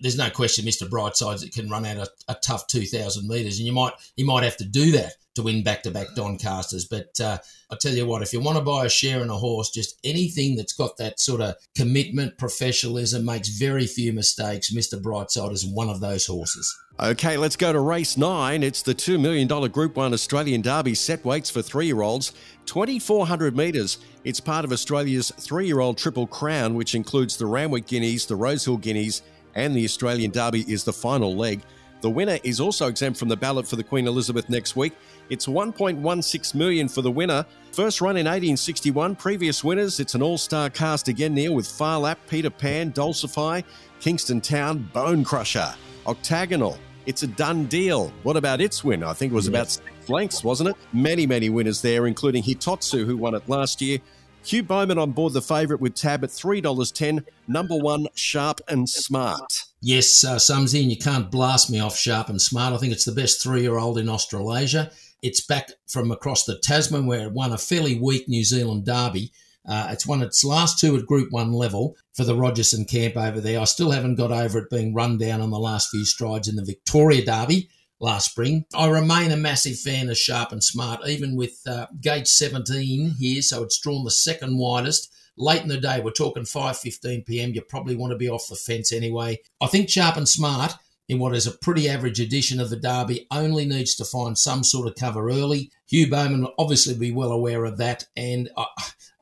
there's 0.02 0.18
no 0.18 0.28
question 0.30 0.66
Mr. 0.66 0.88
Brightsides 0.88 1.42
it 1.42 1.54
can 1.54 1.70
run 1.70 1.86
out 1.86 1.96
a, 1.96 2.08
a 2.28 2.36
tough 2.42 2.66
2,000 2.66 3.26
metres, 3.26 3.58
and 3.58 3.66
you 3.66 3.72
might, 3.72 3.92
you 4.16 4.26
might 4.26 4.44
have 4.44 4.58
to 4.58 4.64
do 4.64 4.92
that 4.92 5.14
to 5.34 5.42
win 5.42 5.62
back 5.62 5.82
to 5.82 5.90
back 5.90 6.08
Doncasters. 6.16 6.88
But 6.88 7.20
uh, 7.20 7.38
I 7.70 7.76
tell 7.76 7.94
you 7.94 8.06
what, 8.06 8.22
if 8.22 8.32
you 8.32 8.40
want 8.40 8.58
to 8.58 8.64
buy 8.64 8.84
a 8.84 8.88
share 8.88 9.22
in 9.22 9.30
a 9.30 9.36
horse, 9.36 9.70
just 9.70 9.98
anything 10.04 10.56
that's 10.56 10.72
got 10.72 10.96
that 10.98 11.20
sort 11.20 11.40
of 11.40 11.56
commitment, 11.74 12.38
professionalism, 12.38 13.24
makes 13.24 13.48
very 13.48 13.86
few 13.86 14.12
mistakes. 14.12 14.72
Mr. 14.72 15.00
Brightside 15.00 15.52
is 15.52 15.66
one 15.66 15.88
of 15.88 16.00
those 16.00 16.26
horses. 16.26 16.74
Okay, 17.00 17.36
let's 17.36 17.56
go 17.56 17.72
to 17.72 17.80
race 17.80 18.16
nine. 18.16 18.62
It's 18.62 18.82
the 18.82 18.94
$2 18.94 19.20
million 19.20 19.48
Group 19.70 19.96
1 19.96 20.12
Australian 20.12 20.62
Derby 20.62 20.94
set 20.94 21.24
weights 21.24 21.50
for 21.50 21.60
three 21.60 21.86
year 21.86 22.02
olds, 22.02 22.32
2,400 22.66 23.56
metres. 23.56 23.98
It's 24.22 24.38
part 24.38 24.64
of 24.64 24.70
Australia's 24.70 25.32
three 25.36 25.66
year 25.66 25.80
old 25.80 25.98
Triple 25.98 26.28
Crown, 26.28 26.74
which 26.74 26.94
includes 26.94 27.36
the 27.36 27.46
Randwick 27.46 27.86
Guineas, 27.88 28.26
the 28.26 28.36
Rosehill 28.36 28.76
Guineas, 28.76 29.22
and 29.56 29.74
the 29.74 29.84
Australian 29.84 30.30
Derby 30.30 30.64
is 30.72 30.84
the 30.84 30.92
final 30.92 31.34
leg. 31.34 31.62
The 32.04 32.10
winner 32.10 32.38
is 32.44 32.60
also 32.60 32.88
exempt 32.88 33.18
from 33.18 33.30
the 33.30 33.36
ballot 33.38 33.66
for 33.66 33.76
the 33.76 33.82
Queen 33.82 34.06
Elizabeth 34.06 34.50
next 34.50 34.76
week. 34.76 34.92
It's 35.30 35.46
1.16 35.46 36.54
million 36.54 36.86
for 36.86 37.00
the 37.00 37.10
winner. 37.10 37.46
First 37.72 38.02
run 38.02 38.18
in 38.18 38.26
1861. 38.26 39.16
Previous 39.16 39.64
winners, 39.64 40.00
it's 40.00 40.14
an 40.14 40.20
all-star 40.20 40.68
cast 40.68 41.08
again, 41.08 41.32
Neil, 41.32 41.54
with 41.54 41.66
Phar 41.66 41.98
Lap, 41.98 42.18
Peter 42.28 42.50
Pan, 42.50 42.90
Dulcify, 42.90 43.62
Kingston 44.00 44.42
Town, 44.42 44.86
Bonecrusher, 44.94 45.74
Octagonal. 46.06 46.78
It's 47.06 47.22
a 47.22 47.26
done 47.26 47.64
deal. 47.64 48.12
What 48.22 48.36
about 48.36 48.60
its 48.60 48.84
win? 48.84 49.02
I 49.02 49.14
think 49.14 49.32
it 49.32 49.34
was 49.34 49.48
about 49.48 49.70
six 49.70 50.10
lengths, 50.10 50.44
wasn't 50.44 50.68
it? 50.68 50.76
Many, 50.92 51.26
many 51.26 51.48
winners 51.48 51.80
there, 51.80 52.06
including 52.06 52.42
Hitotsu, 52.42 53.06
who 53.06 53.16
won 53.16 53.34
it 53.34 53.48
last 53.48 53.80
year. 53.80 53.98
Hugh 54.44 54.62
Bowman 54.62 54.98
on 54.98 55.12
board 55.12 55.32
the 55.32 55.40
favourite 55.40 55.80
with 55.80 55.94
tab 55.94 56.22
at 56.22 56.28
$3.10. 56.28 57.24
Number 57.48 57.78
one, 57.78 58.08
Sharp 58.14 58.60
and 58.68 58.88
Smart. 58.88 59.64
Yes, 59.80 60.22
uh, 60.22 60.38
Sumsy, 60.38 60.82
and 60.82 60.90
you 60.90 60.98
can't 60.98 61.30
blast 61.30 61.70
me 61.70 61.80
off 61.80 61.96
Sharp 61.96 62.28
and 62.28 62.40
Smart. 62.40 62.74
I 62.74 62.76
think 62.76 62.92
it's 62.92 63.06
the 63.06 63.12
best 63.12 63.42
three 63.42 63.62
year 63.62 63.78
old 63.78 63.96
in 63.96 64.08
Australasia. 64.08 64.90
It's 65.22 65.40
back 65.40 65.70
from 65.88 66.10
across 66.10 66.44
the 66.44 66.58
Tasman 66.58 67.06
where 67.06 67.26
it 67.26 67.32
won 67.32 67.52
a 67.52 67.58
fairly 67.58 67.98
weak 67.98 68.28
New 68.28 68.44
Zealand 68.44 68.84
derby. 68.84 69.32
Uh, 69.66 69.88
it's 69.90 70.06
won 70.06 70.20
its 70.20 70.44
last 70.44 70.78
two 70.78 70.94
at 70.94 71.06
Group 71.06 71.32
1 71.32 71.52
level 71.52 71.96
for 72.12 72.24
the 72.24 72.36
Rogerson 72.36 72.84
camp 72.84 73.16
over 73.16 73.40
there. 73.40 73.58
I 73.60 73.64
still 73.64 73.92
haven't 73.92 74.16
got 74.16 74.30
over 74.30 74.58
it 74.58 74.68
being 74.68 74.92
run 74.92 75.16
down 75.16 75.40
on 75.40 75.48
the 75.48 75.58
last 75.58 75.88
few 75.88 76.04
strides 76.04 76.48
in 76.48 76.56
the 76.56 76.64
Victoria 76.64 77.24
Derby 77.24 77.70
last 78.04 78.30
spring. 78.30 78.66
I 78.74 78.88
remain 78.88 79.32
a 79.32 79.36
massive 79.36 79.78
fan 79.78 80.10
of 80.10 80.18
Sharp 80.18 80.52
and 80.52 80.62
Smart, 80.62 81.08
even 81.08 81.34
with 81.36 81.58
uh, 81.66 81.86
gate 82.00 82.28
17 82.28 83.14
here, 83.18 83.42
so 83.42 83.64
it's 83.64 83.80
drawn 83.80 84.04
the 84.04 84.10
second 84.10 84.58
widest. 84.58 85.12
Late 85.36 85.62
in 85.62 85.68
the 85.68 85.78
day, 85.78 86.00
we're 86.00 86.12
talking 86.12 86.44
5:15 86.44 87.26
p.m. 87.26 87.52
You 87.54 87.62
probably 87.62 87.96
want 87.96 88.12
to 88.12 88.18
be 88.18 88.28
off 88.28 88.48
the 88.48 88.54
fence 88.54 88.92
anyway. 88.92 89.40
I 89.60 89.66
think 89.66 89.88
Sharp 89.88 90.16
and 90.16 90.28
Smart 90.28 90.74
in 91.08 91.18
what 91.18 91.34
is 91.34 91.46
a 91.46 91.58
pretty 91.58 91.88
average 91.88 92.20
edition 92.20 92.60
of 92.60 92.70
the 92.70 92.76
Derby 92.76 93.26
only 93.30 93.66
needs 93.66 93.94
to 93.96 94.04
find 94.04 94.38
some 94.38 94.62
sort 94.62 94.86
of 94.86 94.94
cover 94.94 95.28
early. 95.28 95.70
Hugh 95.86 96.08
Bowman 96.08 96.42
will 96.42 96.54
obviously 96.58 96.94
be 96.94 97.10
well 97.10 97.32
aware 97.32 97.64
of 97.64 97.78
that, 97.78 98.04
and 98.16 98.48
I, 98.56 98.66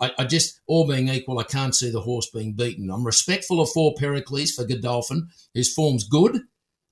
I, 0.01 0.13
I, 0.19 0.25
just, 0.25 0.61
all 0.67 0.87
being 0.87 1.09
equal, 1.09 1.39
I 1.39 1.45
can't 1.45 1.75
see 1.75 1.91
the 1.91 2.03
horse 2.03 2.29
being 2.33 2.53
beaten. 2.53 2.91
I'm 2.91 3.05
respectful 3.05 3.61
of 3.61 3.71
Four 3.71 3.95
Pericles 3.97 4.53
for 4.53 4.65
Godolphin, 4.65 5.29
whose 5.55 5.73
form's 5.73 6.05
good, 6.05 6.43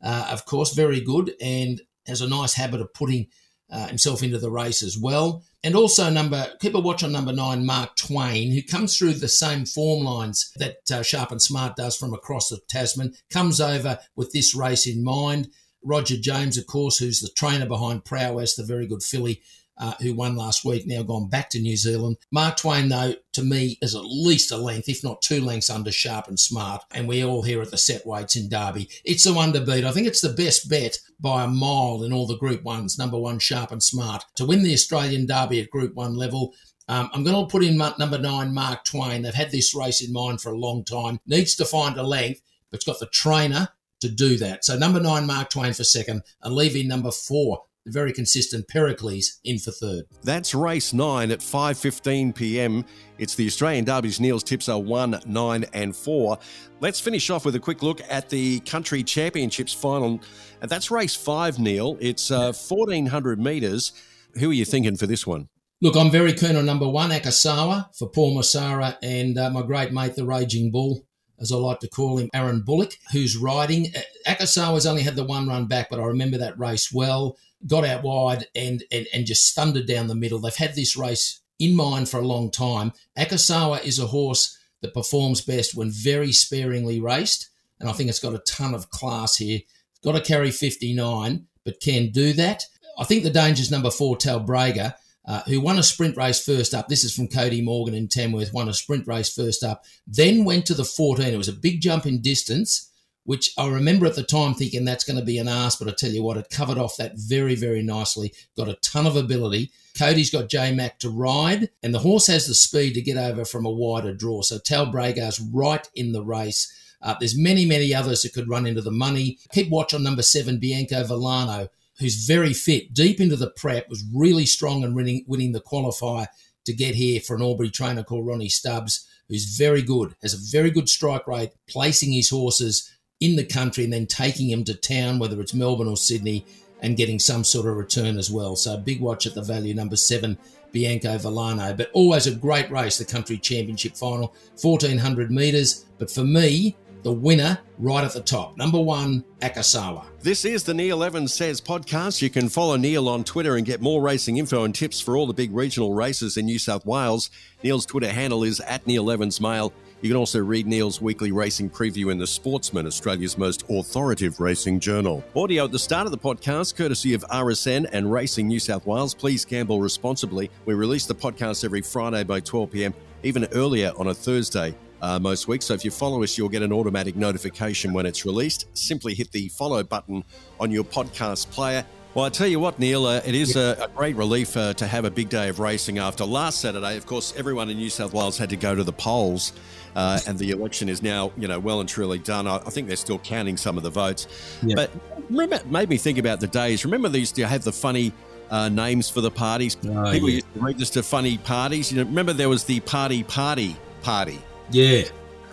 uh, 0.03 0.29
of 0.31 0.45
course, 0.47 0.75
very 0.75 1.01
good, 1.01 1.35
and 1.41 1.81
has 2.07 2.21
a 2.21 2.29
nice 2.29 2.55
habit 2.55 2.81
of 2.81 2.93
putting 2.95 3.27
uh, 3.71 3.87
himself 3.87 4.23
into 4.23 4.39
the 4.39 4.51
race 4.51 4.83
as 4.83 4.99
well. 4.99 5.45
And 5.63 5.77
also 5.77 6.09
number, 6.11 6.47
keep 6.61 6.75
a 6.75 6.81
watch 6.81 7.03
on 7.05 7.13
number 7.13 7.33
nine, 7.33 7.67
Mark 7.67 7.95
Twain, 7.97 8.51
who 8.53 8.63
comes 8.63 8.97
through 8.97 9.15
the 9.15 9.29
same 9.29 9.67
form 9.67 10.05
lines 10.05 10.51
that 10.57 10.79
uh, 10.91 11.03
Sharp 11.03 11.31
and 11.31 11.43
Smart 11.43 11.77
does 11.77 11.97
from 11.97 12.15
across 12.15 12.49
the 12.49 12.61
Tasman, 12.69 13.15
comes 13.31 13.61
over 13.61 13.99
with 14.17 14.33
this 14.33 14.55
race 14.55 14.87
in 14.87 15.05
mind. 15.05 15.49
Roger 15.85 16.17
James, 16.17 16.59
of 16.59 16.67
course, 16.67 16.99
who's 16.99 17.21
the 17.21 17.31
trainer 17.37 17.67
behind 17.67 18.05
Prowess, 18.05 18.55
the 18.55 18.65
very 18.65 18.87
good 18.87 19.03
filly, 19.03 19.43
uh, 19.81 19.95
who 20.01 20.15
won 20.15 20.37
last 20.37 20.65
week, 20.65 20.87
now 20.87 21.03
gone 21.03 21.29
back 21.29 21.49
to 21.51 21.59
New 21.59 21.77
Zealand. 21.77 22.19
Mark 22.31 22.59
Twain, 22.59 22.89
though, 22.89 23.15
to 23.33 23.43
me, 23.43 23.79
is 23.81 23.95
at 23.95 24.05
least 24.05 24.53
a 24.53 24.57
length, 24.57 24.89
if 24.89 25.03
not 25.03 25.23
two 25.23 25.41
lengths 25.41 25.71
under 25.71 25.91
Sharp 25.91 26.29
and 26.29 26.39
Smart. 26.39 26.85
And 26.93 27.09
we 27.09 27.25
all 27.25 27.43
here 27.43 27.63
at 27.63 27.71
the 27.71 27.79
set 27.79 28.07
weights 28.07 28.37
in 28.37 28.51
Derby. 28.51 28.89
It's 29.05 29.25
the 29.25 29.33
one 29.33 29.53
to 29.55 29.61
beat. 29.61 29.85
I 29.85 29.91
think 29.91 30.07
it's 30.07 30.21
the 30.21 30.29
best 30.29 30.69
bet 30.69 30.99
by 31.19 31.45
a 31.45 31.49
mile 31.49 32.03
in 32.05 32.13
all 32.13 32.27
the 32.27 32.37
Group 32.37 32.63
Ones. 32.63 32.99
Number 32.99 33.19
one, 33.19 33.39
Sharp 33.39 33.73
and 33.73 33.83
Smart 33.83 34.25
to 34.37 34.45
win 34.45 34.63
the 34.63 34.75
Australian 34.75 35.27
Derby 35.27 35.61
at 35.61 35.71
Group 35.71 35.95
One 35.95 36.15
level. 36.15 36.55
Um, 36.87 37.09
I'm 37.15 37.25
going 37.25 37.37
to 37.37 37.51
put 37.51 37.65
in 37.65 37.77
number 37.77 38.19
nine, 38.19 38.53
Mark 38.53 38.85
Twain. 38.85 39.23
They've 39.23 39.33
had 39.33 39.51
this 39.51 39.75
race 39.75 40.07
in 40.07 40.13
mind 40.13 40.41
for 40.41 40.53
a 40.53 40.59
long 40.59 40.85
time. 40.85 41.21
Needs 41.27 41.55
to 41.57 41.65
find 41.65 41.97
a 41.97 42.03
length, 42.03 42.43
but 42.71 42.77
it's 42.77 42.85
got 42.85 42.99
the 42.99 43.07
trainer 43.07 43.69
to 44.01 44.09
do 44.09 44.37
that. 44.39 44.65
So 44.65 44.77
number 44.77 45.01
nine, 45.01 45.27
Mark 45.27 45.51
Twain 45.51 45.73
for 45.73 45.85
second, 45.85 46.23
and 46.43 46.55
leaving 46.55 46.89
number 46.89 47.13
four, 47.13 47.63
very 47.87 48.13
consistent 48.13 48.69
Pericles 48.69 49.41
in 49.45 49.59
for 49.59 49.71
third. 49.71 50.05
That's 50.23 50.55
race 50.55 50.93
nine 50.93 51.31
at 51.31 51.41
5:15 51.41 52.35
p.m. 52.35 52.85
It's 53.19 53.35
the 53.35 53.47
Australian 53.47 53.85
Derby's 53.85 54.21
Neil's 54.21 54.43
tips 54.43 54.69
are 54.69 54.79
one, 54.79 55.21
nine, 55.27 55.65
and 55.73 55.95
four. 55.95 56.39
Let's 56.81 57.01
finish 57.01 57.31
off 57.31 57.45
with 57.45 57.55
a 57.55 57.61
quick 57.61 57.83
look 57.83 58.01
at 58.09 58.29
the 58.29 58.61
Country 58.61 59.03
Championships 59.03 59.73
final, 59.73 60.21
and 60.61 60.71
that's 60.71 60.91
race 60.91 61.15
five. 61.15 61.59
Neil, 61.59 61.97
it's 62.01 62.31
uh, 62.31 62.53
1400 62.53 63.41
meters. 63.41 63.93
Who 64.39 64.51
are 64.51 64.55
you 64.55 64.65
thinking 64.65 64.97
for 64.97 65.07
this 65.07 65.27
one? 65.27 65.49
Look, 65.83 65.97
I'm 65.97 66.11
very 66.11 66.35
keen 66.35 66.57
on 66.57 66.67
number 66.67 66.89
one, 66.89 67.11
Akasawa, 67.11 67.87
for 67.97 68.11
Paul 68.11 68.37
Messara 68.37 68.97
and 69.03 69.39
uh, 69.39 69.49
my 69.49 69.63
great 69.63 69.93
mate, 69.93 70.15
the 70.15 70.27
Raging 70.27 70.71
Bull 70.71 71.07
as 71.41 71.51
I 71.51 71.57
like 71.57 71.81
to 71.81 71.89
call 71.89 72.19
him, 72.19 72.29
Aaron 72.35 72.61
Bullock, 72.61 72.93
who's 73.13 73.37
riding. 73.37 73.87
Akasawa's 74.27 74.87
only 74.87 75.03
had 75.03 75.17
the 75.17 75.25
one 75.25 75.49
run 75.49 75.67
back, 75.67 75.89
but 75.89 75.99
I 75.99 76.05
remember 76.05 76.39
that 76.39 76.59
race 76.59 76.93
well. 76.93 77.37
Got 77.67 77.85
out 77.85 78.03
wide 78.03 78.47
and, 78.55 78.85
and, 78.91 79.07
and 79.13 79.27
just 79.27 79.55
thundered 79.55 79.87
down 79.87 80.07
the 80.07 80.15
middle. 80.15 80.39
They've 80.39 80.55
had 80.55 80.75
this 80.75 80.97
race 80.97 81.41
in 81.59 81.75
mind 81.75 82.09
for 82.09 82.19
a 82.19 82.27
long 82.27 82.51
time. 82.51 82.93
Akasawa 83.19 83.85
is 83.85 83.99
a 83.99 84.07
horse 84.07 84.57
that 84.81 84.95
performs 84.95 85.43
best 85.43 85.75
when 85.75 85.91
very 85.91 86.33
sparingly 86.33 87.01
raced, 87.01 87.51
and 87.79 87.89
I 87.89 87.93
think 87.93 88.09
it's 88.09 88.19
got 88.19 88.35
a 88.35 88.39
ton 88.39 88.75
of 88.75 88.89
class 88.91 89.37
here. 89.37 89.61
It's 89.91 90.01
got 90.03 90.13
to 90.13 90.21
carry 90.21 90.51
59, 90.51 91.47
but 91.65 91.81
can 91.81 92.11
do 92.11 92.33
that. 92.35 92.65
I 92.99 93.05
think 93.05 93.23
the 93.23 93.31
danger's 93.31 93.71
number 93.71 93.91
four, 93.91 94.17
Talbragar 94.17 94.95
uh, 95.27 95.43
who 95.47 95.61
won 95.61 95.79
a 95.79 95.83
sprint 95.83 96.17
race 96.17 96.45
first 96.45 96.75
up. 96.75 96.89
This 96.89 97.05
is 97.05 97.15
from 97.15 97.29
Cody 97.29 97.61
Morgan 97.61 97.95
in 97.95 98.09
Tamworth, 98.09 98.53
won 98.53 98.69
a 98.69 98.75
sprint 98.75 99.07
race 99.07 99.33
first 99.33 99.63
up, 99.63 99.85
then 100.07 100.45
went 100.45 100.67
to 100.67 100.75
the 100.75 100.85
14. 100.85 101.27
It 101.27 101.37
was 101.37 101.49
a 101.49 101.53
big 101.53 101.81
jump 101.81 102.07
in 102.07 102.21
distance, 102.21 102.91
which 103.31 103.53
I 103.57 103.69
remember 103.69 104.07
at 104.07 104.17
the 104.17 104.25
time 104.25 104.55
thinking 104.55 104.85
that's 104.85 105.05
going 105.05 105.17
to 105.17 105.25
be 105.25 105.39
an 105.39 105.47
ass, 105.47 105.77
but 105.77 105.87
I 105.87 105.93
tell 105.93 106.11
you 106.11 106.21
what, 106.21 106.37
it 106.37 106.51
covered 106.51 106.79
off 106.79 106.97
that 106.97 107.13
very, 107.15 107.55
very 107.55 107.81
nicely. 107.81 108.35
Got 108.57 108.69
a 108.69 108.75
ton 108.83 109.07
of 109.07 109.15
ability. 109.15 109.71
Cody's 109.97 110.33
got 110.33 110.49
J 110.49 110.75
Mac 110.75 110.99
to 110.99 111.11
ride, 111.11 111.71
and 111.81 111.95
the 111.95 112.01
horse 112.01 112.27
has 112.27 112.49
the 112.49 112.55
speed 112.55 112.95
to 112.95 113.01
get 113.01 113.17
over 113.17 113.45
from 113.45 113.65
a 113.65 113.71
wider 113.71 114.13
draw. 114.13 114.43
So 114.43 114.59
Talbragar's 114.59 115.39
right 115.39 115.89
in 115.95 116.11
the 116.11 116.25
race. 116.25 116.75
Uh, 117.01 117.15
there's 117.21 117.39
many, 117.39 117.65
many 117.65 117.95
others 117.95 118.23
that 118.23 118.33
could 118.33 118.49
run 118.49 118.67
into 118.67 118.83
the 118.83 118.91
money. 118.91 119.39
Keep 119.53 119.71
watch 119.71 119.95
on 119.95 120.03
number 120.03 120.23
seven, 120.23 120.59
Bianco 120.59 121.05
Villano 121.05 121.69
who's 122.01 122.27
very 122.27 122.55
fit, 122.55 122.95
deep 122.95 123.21
into 123.21 123.37
the 123.37 123.51
prep, 123.51 123.89
was 123.89 124.03
really 124.13 124.47
strong 124.47 124.83
and 124.83 124.97
winning, 124.97 125.23
winning 125.29 125.53
the 125.53 125.61
qualifier 125.61 126.27
to 126.65 126.73
get 126.73 126.95
here 126.95 127.21
for 127.21 127.37
an 127.37 127.43
Albury 127.43 127.71
trainer 127.71 128.03
called 128.03 128.27
Ronnie 128.27 128.49
Stubbs, 128.49 129.07
who's 129.29 129.57
very 129.57 129.83
good, 129.83 130.17
has 130.23 130.35
a 130.35 130.51
very 130.51 130.71
good 130.71 130.89
strike 130.89 131.29
rate, 131.29 131.53
placing 131.69 132.13
his 132.13 132.31
horses 132.31 132.91
in 133.21 133.37
the 133.37 133.45
country 133.45 133.85
and 133.85 133.93
then 133.93 134.07
taking 134.07 134.51
them 134.51 134.65
to 134.65 134.75
town, 134.75 135.19
whether 135.19 135.41
it's 135.41 135.55
Melbourne 135.55 135.89
or 135.89 135.97
Sydney, 135.97 136.45
and 136.83 136.97
getting 136.97 137.19
some 137.19 137.45
sort 137.45 137.67
of 137.67 137.77
return 137.77 138.19
as 138.19 138.31
well. 138.31 138.57
So 138.57 138.77
big 138.77 139.01
watch 139.01 139.27
at 139.27 139.35
the 139.35 139.43
value 139.43 139.75
number 139.75 139.97
seven, 139.97 140.39
Bianco 140.73 141.19
Villano. 141.19 141.75
But 141.75 141.91
always 141.93 142.27
a 142.27 142.35
great 142.35 142.71
race, 142.71 142.99
the 142.99 143.05
country 143.05 143.39
championship 143.39 143.97
final, 143.97 144.35
1400 144.61 145.31
metres. 145.31 145.85
But 145.99 146.11
for 146.11 146.25
me, 146.25 146.77
the 147.03 147.13
winner 147.13 147.59
right 147.79 148.05
at 148.05 148.13
the 148.13 148.21
top. 148.21 148.57
Number 148.57 148.81
one, 148.81 149.25
Akasawa. 149.41 150.05
This 150.21 150.45
is 150.45 150.65
the 150.65 150.75
Neil 150.75 151.03
Evans 151.03 151.33
Says 151.33 151.61
podcast. 151.61 152.21
You 152.21 152.31
can 152.31 152.49
follow 152.49 152.77
Neil 152.77 153.09
on 153.09 153.25
Twitter 153.25 153.57
and 153.57 153.65
get 153.65 153.81
more 153.81 154.03
racing 154.03 154.37
info 154.37 154.65
and 154.65 154.75
tips 154.75 155.01
for 155.01 155.17
all 155.17 155.27
the 155.27 155.33
big 155.33 155.53
regional 155.53 155.95
races 155.95 156.37
in 156.37 156.47
New 156.47 156.59
South 156.59 156.85
Wales. 156.85 157.31
Neil's 157.63 157.87
Twitter 157.87 158.13
handle 158.13 158.45
is 158.45 158.61
at 158.61 158.87
Neil 158.87 159.11
Evans 159.11 159.41
Mail. 159.41 159.73
You 160.03 160.09
can 160.09 160.17
also 160.17 160.41
read 160.41 160.67
Neil's 160.67 161.03
weekly 161.03 161.31
racing 161.31 161.69
preview 161.69 162.11
in 162.11 162.17
The 162.17 162.27
Sportsman, 162.27 162.87
Australia's 162.87 163.37
most 163.37 163.65
authoritative 163.69 164.41
racing 164.41 164.81
journal. 164.81 165.23
Audio 165.37 165.67
at 165.67 165.73
the 165.73 165.79
start 165.79 166.07
of 166.07 166.11
the 166.11 166.17
podcast, 166.17 166.75
courtesy 166.75 167.13
of 167.13 167.23
RSN 167.25 167.87
and 167.93 168.11
Racing 168.11 168.49
New 168.49 168.61
South 168.61 168.87
Wales. 168.87 169.13
Please 169.13 169.45
gamble 169.45 169.79
responsibly. 169.79 170.51
We 170.65 170.73
release 170.73 171.05
the 171.05 171.15
podcast 171.15 171.67
every 171.67 171.83
Friday 171.83 172.25
by 172.25 172.41
12 172.41 172.71
p.m., 172.71 172.95
even 173.25 173.47
earlier 173.53 173.93
on 173.99 174.07
a 174.07 174.15
Thursday 174.15 174.75
uh, 175.03 175.19
most 175.19 175.49
weeks. 175.49 175.67
So 175.67 175.75
if 175.75 175.85
you 175.85 175.91
follow 175.91 176.23
us, 176.23 176.39
you'll 176.39 176.49
get 176.49 176.63
an 176.63 176.73
automatic 176.73 177.15
notification 177.15 177.93
when 177.93 178.07
it's 178.07 178.25
released. 178.25 178.69
Simply 178.73 179.13
hit 179.13 179.31
the 179.33 179.49
follow 179.49 179.83
button 179.83 180.25
on 180.59 180.71
your 180.71 180.85
podcast 180.85 181.51
player. 181.51 181.85
Well, 182.13 182.25
I 182.25 182.29
tell 182.29 182.49
you 182.49 182.59
what, 182.59 182.81
Neil, 182.81 183.07
uh, 183.07 183.21
it 183.25 183.37
is 183.37 183.55
a, 183.55 183.77
a 183.83 183.89
great 183.89 184.17
relief 184.17 184.57
uh, 184.57 184.75
to 184.75 184.87
have 184.87 185.05
a 185.05 185.13
big 185.13 185.29
day 185.29 185.49
of 185.49 185.61
racing 185.61 185.99
after 185.99 186.25
last 186.25 186.61
Saturday. 186.61 186.97
Of 186.97 187.07
course, 187.07 187.33
everyone 187.37 187.71
in 187.71 187.77
New 187.77 187.89
South 187.89 188.13
Wales 188.13 188.37
had 188.37 188.51
to 188.51 188.57
go 188.57 188.75
to 188.75 188.83
the 188.83 188.93
polls, 188.93 189.53
uh, 189.95 190.19
and 190.27 190.37
the 190.37 190.51
election 190.51 190.89
is 190.89 191.05
now, 191.05 191.31
you 191.37 191.47
know, 191.47 191.61
well 191.61 191.79
and 191.79 191.89
truly 191.89 192.19
done. 192.19 192.49
I, 192.49 192.57
I 192.57 192.71
think 192.71 192.89
they're 192.89 192.97
still 192.97 193.21
counting 193.21 193.57
some 193.57 193.77
of 193.77 193.85
the 193.85 193.91
votes. 193.91 194.27
Yeah. 194.61 194.75
But 194.75 194.91
remember, 195.29 195.57
it 195.57 195.71
made 195.71 195.89
me 195.89 195.99
think 195.99 196.19
about 196.19 196.41
the 196.41 196.49
days. 196.49 196.85
Remember, 196.85 197.09
they 197.09 197.21
used 197.21 197.37
to 197.37 197.47
have 197.47 197.63
the 197.63 197.73
funny 197.73 198.13
uh, 198.51 198.69
names 198.69 199.09
for 199.09 199.21
the 199.21 199.31
parties. 199.31 199.77
Oh, 199.85 200.11
People 200.11 200.31
yeah. 200.31 200.35
used 200.35 200.55
to 200.55 200.61
register 200.61 201.03
funny 201.05 201.39
parties. 201.39 201.93
You 201.93 201.99
know, 201.99 202.09
remember 202.09 202.33
there 202.33 202.49
was 202.49 202.65
the 202.65 202.81
party 202.81 203.23
party 203.23 203.77
party. 204.03 204.41
Yeah, 204.73 205.05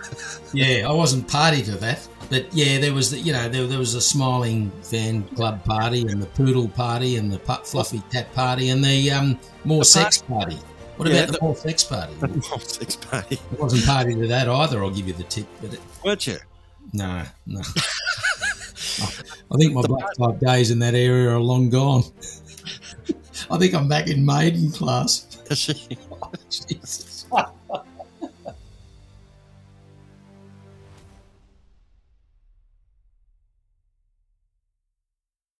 yeah, 0.53 0.89
I 0.89 0.91
wasn't 0.91 1.27
party 1.27 1.61
to 1.63 1.73
that, 1.77 2.07
but 2.29 2.53
yeah, 2.53 2.79
there 2.79 2.93
was 2.93 3.11
the, 3.11 3.19
you 3.19 3.33
know 3.33 3.47
there, 3.49 3.65
there 3.67 3.79
was 3.79 3.93
a 3.93 4.01
smiling 4.01 4.71
fan 4.83 5.23
club 5.35 5.63
party 5.63 6.01
and 6.01 6.21
the 6.21 6.27
poodle 6.27 6.67
party 6.67 7.15
and 7.17 7.31
the 7.31 7.39
fluffy 7.39 8.01
cat 8.11 8.33
party 8.33 8.69
and 8.69 8.83
the 8.83 9.11
um, 9.11 9.39
more 9.63 9.83
sex 9.83 10.21
party. 10.21 10.57
What 10.97 11.09
yeah, 11.09 11.15
about 11.15 11.27
the, 11.27 11.31
the 11.33 11.43
more 11.43 11.55
sex 11.55 11.83
party? 11.83 12.13
The 12.19 12.27
more 12.27 12.59
sex 12.59 12.95
party. 12.95 13.39
I 13.51 13.55
wasn't 13.61 13.85
party 13.85 14.15
to 14.15 14.27
that 14.27 14.49
either. 14.49 14.83
I'll 14.83 14.89
give 14.89 15.07
you 15.07 15.13
the 15.13 15.23
tip, 15.23 15.47
but 15.61 15.73
it, 15.73 15.79
weren't 16.03 16.25
you? 16.25 16.37
No, 16.93 17.23
no. 17.45 17.61
I 18.99 19.57
think 19.57 19.73
my 19.73 19.81
black 19.83 20.11
club 20.15 20.39
days 20.39 20.71
in 20.71 20.79
that 20.79 20.95
area 20.95 21.29
are 21.29 21.39
long 21.39 21.69
gone. 21.69 22.03
I 23.51 23.57
think 23.57 23.73
I'm 23.73 23.87
back 23.87 24.07
in 24.07 24.25
maiden 24.25 24.71
class. 24.71 25.27
oh, 26.11 26.31
Jesus. 26.49 27.25